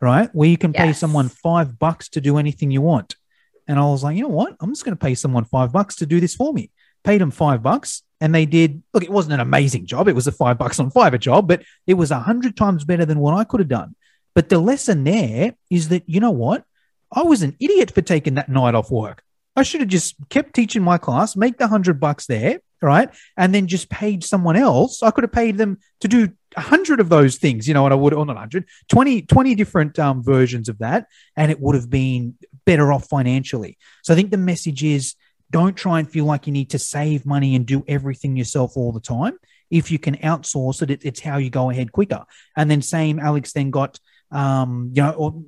[0.03, 0.29] right?
[0.35, 0.83] Where you can yes.
[0.85, 3.15] pay someone five bucks to do anything you want.
[3.69, 4.57] And I was like, you know what?
[4.61, 6.71] I'm just going to pay someone five bucks to do this for me.
[7.05, 8.83] Paid them five bucks and they did.
[8.93, 10.09] Look, it wasn't an amazing job.
[10.09, 13.05] It was a five bucks on Fiverr job, but it was a hundred times better
[13.05, 13.95] than what I could have done.
[14.35, 16.65] But the lesson there is that, you know what?
[17.13, 19.23] I was an idiot for taking that night off work.
[19.55, 23.11] I should have just kept teaching my class, make the hundred bucks there, right?
[23.37, 25.03] And then just paid someone else.
[25.03, 27.93] I could have paid them to do a hundred of those things, you know, and
[27.93, 31.07] I would, or not 100, 20, 20 different um, versions of that.
[31.37, 32.35] And it would have been
[32.65, 33.77] better off financially.
[34.03, 35.15] So I think the message is
[35.51, 38.91] don't try and feel like you need to save money and do everything yourself all
[38.93, 39.35] the time.
[39.71, 42.25] If you can outsource it, it it's how you go ahead quicker.
[42.57, 43.99] And then same, Alex then got,
[44.31, 45.43] um, you know, or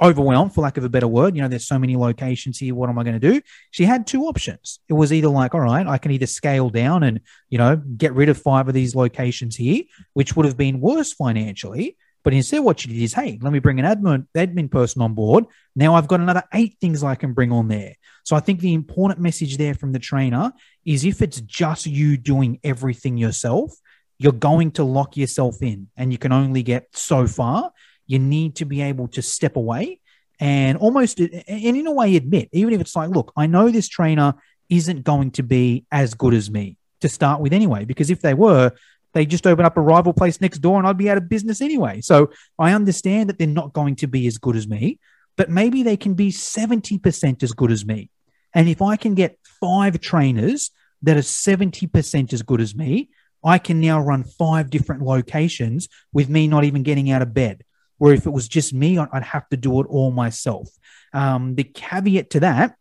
[0.00, 1.36] overwhelmed, for lack of a better word.
[1.36, 2.74] You know, there's so many locations here.
[2.74, 3.40] What am I going to do?
[3.70, 4.80] She had two options.
[4.88, 7.20] It was either like, all right, I can either scale down and,
[7.50, 11.12] you know, get rid of five of these locations here, which would have been worse
[11.12, 11.96] financially.
[12.24, 15.14] But instead, what she did is, hey, let me bring an admin admin person on
[15.14, 15.44] board.
[15.76, 17.94] Now I've got another eight things I can bring on there.
[18.24, 20.52] So I think the important message there from the trainer
[20.86, 23.74] is if it's just you doing everything yourself,
[24.18, 27.72] you're going to lock yourself in and you can only get so far
[28.06, 30.00] you need to be able to step away
[30.40, 33.88] and almost, and in a way, admit, even if it's like, look, I know this
[33.88, 34.34] trainer
[34.68, 38.34] isn't going to be as good as me to start with anyway, because if they
[38.34, 38.72] were,
[39.12, 41.60] they just open up a rival place next door and I'd be out of business
[41.60, 42.00] anyway.
[42.00, 44.98] So I understand that they're not going to be as good as me,
[45.36, 48.10] but maybe they can be 70% as good as me.
[48.54, 53.08] And if I can get five trainers that are 70% as good as me,
[53.44, 57.62] I can now run five different locations with me not even getting out of bed.
[57.98, 60.68] Where if it was just me, I'd have to do it all myself.
[61.12, 62.76] Um, the caveat to that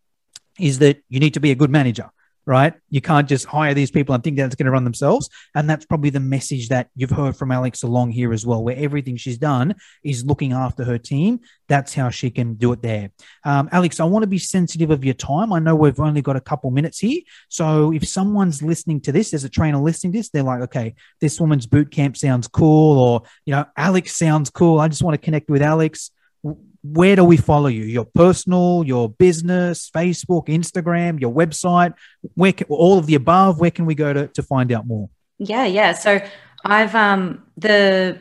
[0.59, 2.09] is that you need to be a good manager
[2.46, 2.74] right?
[2.89, 5.30] You can't just hire these people and think that it's going to run themselves.
[5.56, 8.76] And that's probably the message that you've heard from Alex along here as well, where
[8.76, 11.39] everything she's done is looking after her team.
[11.68, 13.12] That's how she can do it there.
[13.46, 15.54] Um, Alex, I want to be sensitive of your time.
[15.54, 17.22] I know we've only got a couple minutes here.
[17.50, 20.96] So if someone's listening to this, there's a trainer listening to this, they're like, okay,
[21.22, 24.80] this woman's boot camp sounds cool, or, you know, Alex sounds cool.
[24.80, 26.12] I just want to connect with Alex
[26.84, 27.84] where do we follow you?
[27.84, 31.94] Your personal, your business, Facebook, Instagram, your website,
[32.36, 33.60] where can, all of the above?
[33.60, 35.10] Where can we go to, to find out more?
[35.40, 35.94] Yeah, yeah.
[35.94, 36.22] So
[36.66, 38.20] I've um the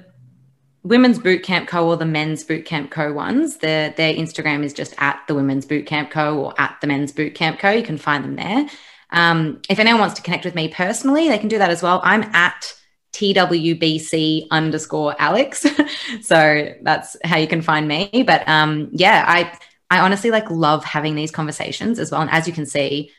[0.84, 3.58] women's boot camp co or the men's boot camp co ones.
[3.58, 7.12] Their their Instagram is just at the women's boot camp co or at the men's
[7.12, 7.70] boot camp co.
[7.70, 8.68] You can find them there.
[9.10, 12.00] Um, if anyone wants to connect with me personally, they can do that as well.
[12.02, 12.74] I'm at
[13.12, 15.66] TWBC underscore Alex.
[16.22, 18.24] so that's how you can find me.
[18.26, 19.58] But um, yeah, I
[19.90, 22.22] I honestly like love having these conversations as well.
[22.22, 23.10] And as you can see,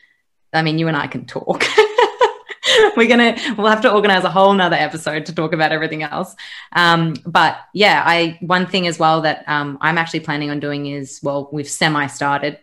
[0.52, 1.64] I mean, you and I can talk.
[2.96, 6.34] We're gonna we'll have to organize a whole nother episode to talk about everything else.
[6.72, 10.86] Um, but yeah, I one thing as well that um, I'm actually planning on doing
[10.86, 12.58] is well, we've semi started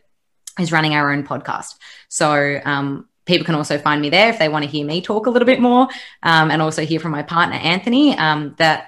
[0.59, 1.75] is running our own podcast.
[2.09, 5.25] So um, people can also find me there if they want to hear me talk
[5.25, 5.87] a little bit more
[6.23, 8.79] um, and also hear from my partner anthony um, that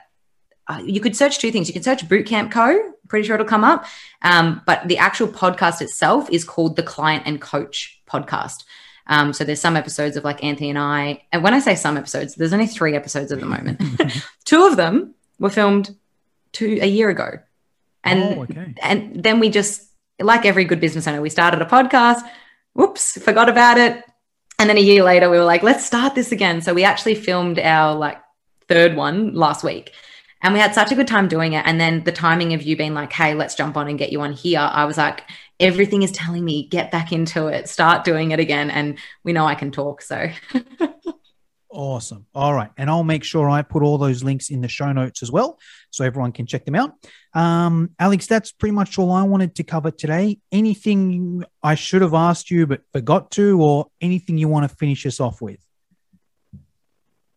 [0.69, 1.67] uh, you could search two things.
[1.67, 2.65] You can search bootcamp co
[3.09, 3.85] pretty sure it'll come up
[4.21, 8.63] um, but the actual podcast itself is called the client and coach podcast.
[9.07, 11.97] Um, so there's some episodes of like anthony and i and when i say some
[11.97, 13.81] episodes there's only three episodes at the moment.
[14.45, 15.93] Two of them were filmed
[16.53, 17.29] two a year ago.
[18.05, 18.73] And Oh, okay.
[18.81, 19.75] and then we just
[20.31, 22.21] like every good business owner we started a podcast.
[22.73, 24.03] Whoops forgot about it
[24.63, 26.61] and then a year later we were like let's start this again.
[26.61, 28.17] So we actually filmed our like
[28.69, 29.91] third one last week.
[30.41, 31.65] And we had such a good time doing it.
[31.65, 34.21] And then the timing of you being like hey let's jump on and get you
[34.21, 38.31] on here i was like everything is telling me get back into it start doing
[38.31, 38.69] it again.
[38.69, 40.29] And we know i can talk so
[41.75, 42.27] Awesome.
[42.35, 42.69] All right.
[42.77, 45.57] And I'll make sure I put all those links in the show notes as well
[45.89, 46.93] so everyone can check them out.
[47.33, 50.37] Um, Alex, that's pretty much all I wanted to cover today.
[50.51, 55.03] Anything I should have asked you but forgot to, or anything you want to finish
[55.07, 55.65] us off with?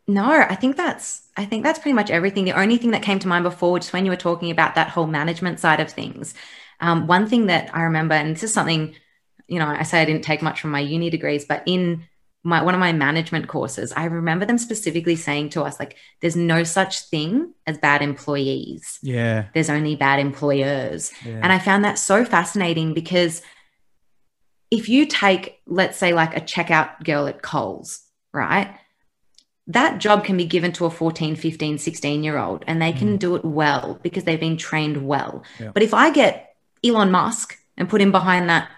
[0.07, 2.45] No, I think that's I think that's pretty much everything.
[2.45, 4.91] The only thing that came to mind before, just when you were talking about that
[4.91, 6.35] whole management side of things,
[6.81, 8.95] um, one thing that I remember, and this is something,
[9.49, 12.05] you know, I say I didn't take much from my uni degrees, but in
[12.47, 16.37] my one of my management courses, I remember them specifically saying to us, like, there's
[16.37, 19.01] no such thing as bad employees.
[19.03, 19.47] Yeah.
[19.53, 21.13] There's only bad employers.
[21.25, 21.41] yeah.
[21.43, 23.43] And I found that so fascinating because
[24.71, 28.01] if you take, let's say, like a checkout girl at Coles,
[28.33, 28.79] right?
[29.67, 33.17] That job can be given to a 14, 15, 16 year old and they can
[33.17, 33.19] mm.
[33.19, 35.43] do it well because they've been trained well.
[35.59, 35.73] Yeah.
[35.75, 38.69] But if I get Elon Musk and put him behind that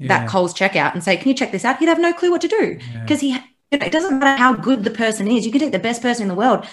[0.00, 0.08] yeah.
[0.08, 2.40] that Coles checkout and say, "Can you check this out?" He'd have no clue what
[2.40, 3.00] to do Yeah.
[3.02, 3.36] because he.
[3.72, 5.46] You know, it doesn't matter how good the person is.
[5.46, 6.66] You can take the best person in the world.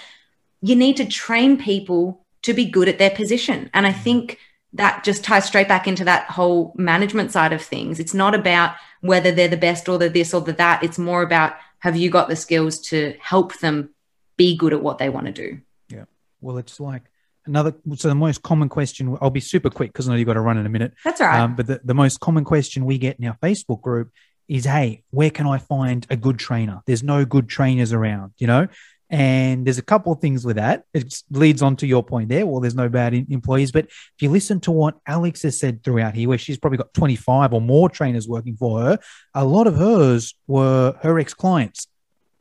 [0.62, 4.40] You need to train people to be good at their position, and I think
[4.74, 8.00] that just ties straight back into that whole management side of things.
[8.00, 10.84] It's not about whether they're the best or the this or the that.
[10.84, 13.92] It's more about have you got the skills to help them
[14.36, 15.60] be good at what they want to do.
[15.90, 16.06] Yeah.
[16.42, 17.04] Well, it's like
[17.48, 17.74] another.
[17.96, 19.18] So the most common question.
[19.22, 20.94] I'll be super quick because I know you've got to run in a minute.
[21.04, 21.40] That's all right.
[21.42, 24.12] Um, but the, the most common question we get in our Facebook group
[24.48, 26.82] is, "Hey, where can I find a good trainer?
[26.86, 28.68] There's no good trainers around, you know."
[29.10, 30.84] And there's a couple of things with that.
[30.94, 32.46] It leads on to your point there.
[32.46, 36.14] Well, there's no bad employees, but if you listen to what Alex has said throughout
[36.14, 39.00] here, where she's probably got 25 or more trainers working for her,
[39.34, 41.88] a lot of hers were her ex clients,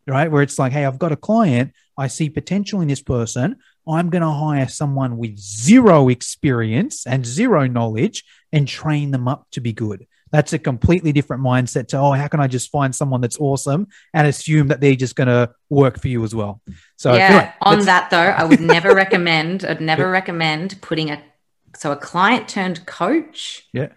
[0.08, 0.30] right?
[0.30, 3.56] Where it's like, hey, I've got a client, I see potential in this person.
[3.88, 9.46] I'm going to hire someone with zero experience and zero knowledge and train them up
[9.52, 10.06] to be good.
[10.32, 13.86] That's a completely different mindset to, oh, how can I just find someone that's awesome
[14.12, 16.60] and assume that they're just going to work for you as well?
[16.96, 17.26] So, yeah.
[17.26, 19.64] anyway, on that though, I would never recommend.
[19.64, 21.22] I'd never recommend putting a
[21.76, 23.68] so a client turned coach.
[23.72, 23.88] Yeah.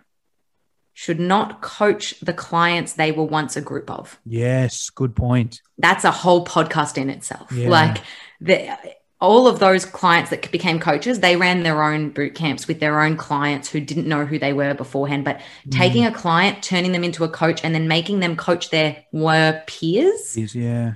[0.94, 4.20] Should not coach the clients they were once a group of.
[4.26, 5.62] Yes, good point.
[5.78, 7.52] That's a whole podcast in itself.
[7.52, 7.70] Yeah.
[7.70, 8.04] Like
[8.42, 8.78] the
[9.22, 13.02] all of those clients that became coaches, they ran their own boot camps with their
[13.02, 15.26] own clients who didn't know who they were beforehand.
[15.26, 15.42] But
[15.72, 19.62] taking a client, turning them into a coach, and then making them coach their were
[19.68, 20.38] peers.
[20.38, 20.94] Is yeah.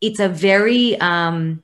[0.00, 1.62] it's a very um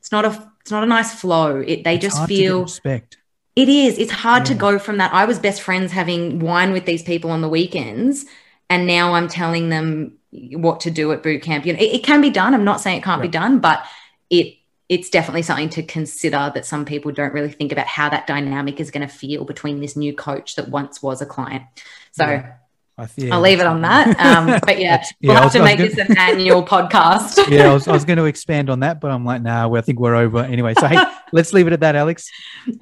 [0.00, 1.60] it's not a it's not a nice flow.
[1.60, 3.18] It they It's just hard to get feel respect.
[3.54, 3.98] it is.
[3.98, 5.14] It's hard to go from that.
[5.14, 8.26] I was best friends having wine with these people on the weekends
[8.68, 11.64] and now i'm telling them what to do at boot camp.
[11.64, 12.52] You know it, it can be done.
[12.52, 13.84] I'm not saying it can't be done but
[14.28, 14.55] it
[14.88, 18.78] it's definitely something to consider that some people don't really think about how that dynamic
[18.80, 21.64] is going to feel between this new coach that once was a client
[22.12, 22.52] so Yeah.
[22.98, 25.62] I feel i'll leave it on that um, but yeah Yeah, we'll have was- to
[25.62, 28.80] make gonna- this an annual podcast yeah, I was, I was going to expand on
[28.80, 30.72] that, but I'm like, nah, well, I think we're over anyway.
[30.78, 32.30] So, hey, let's leave it at that, Alex.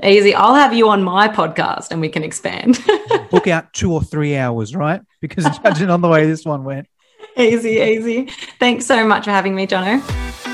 [0.04, 0.32] Easy.
[0.34, 2.78] I'll have you on my podcast and we can expand.
[3.30, 5.00] Book out two or three hours, right?
[5.20, 6.86] Because judging on the way this one went.
[7.36, 8.26] easy, easy.
[8.60, 10.53] Thanks so much for having me, Jono.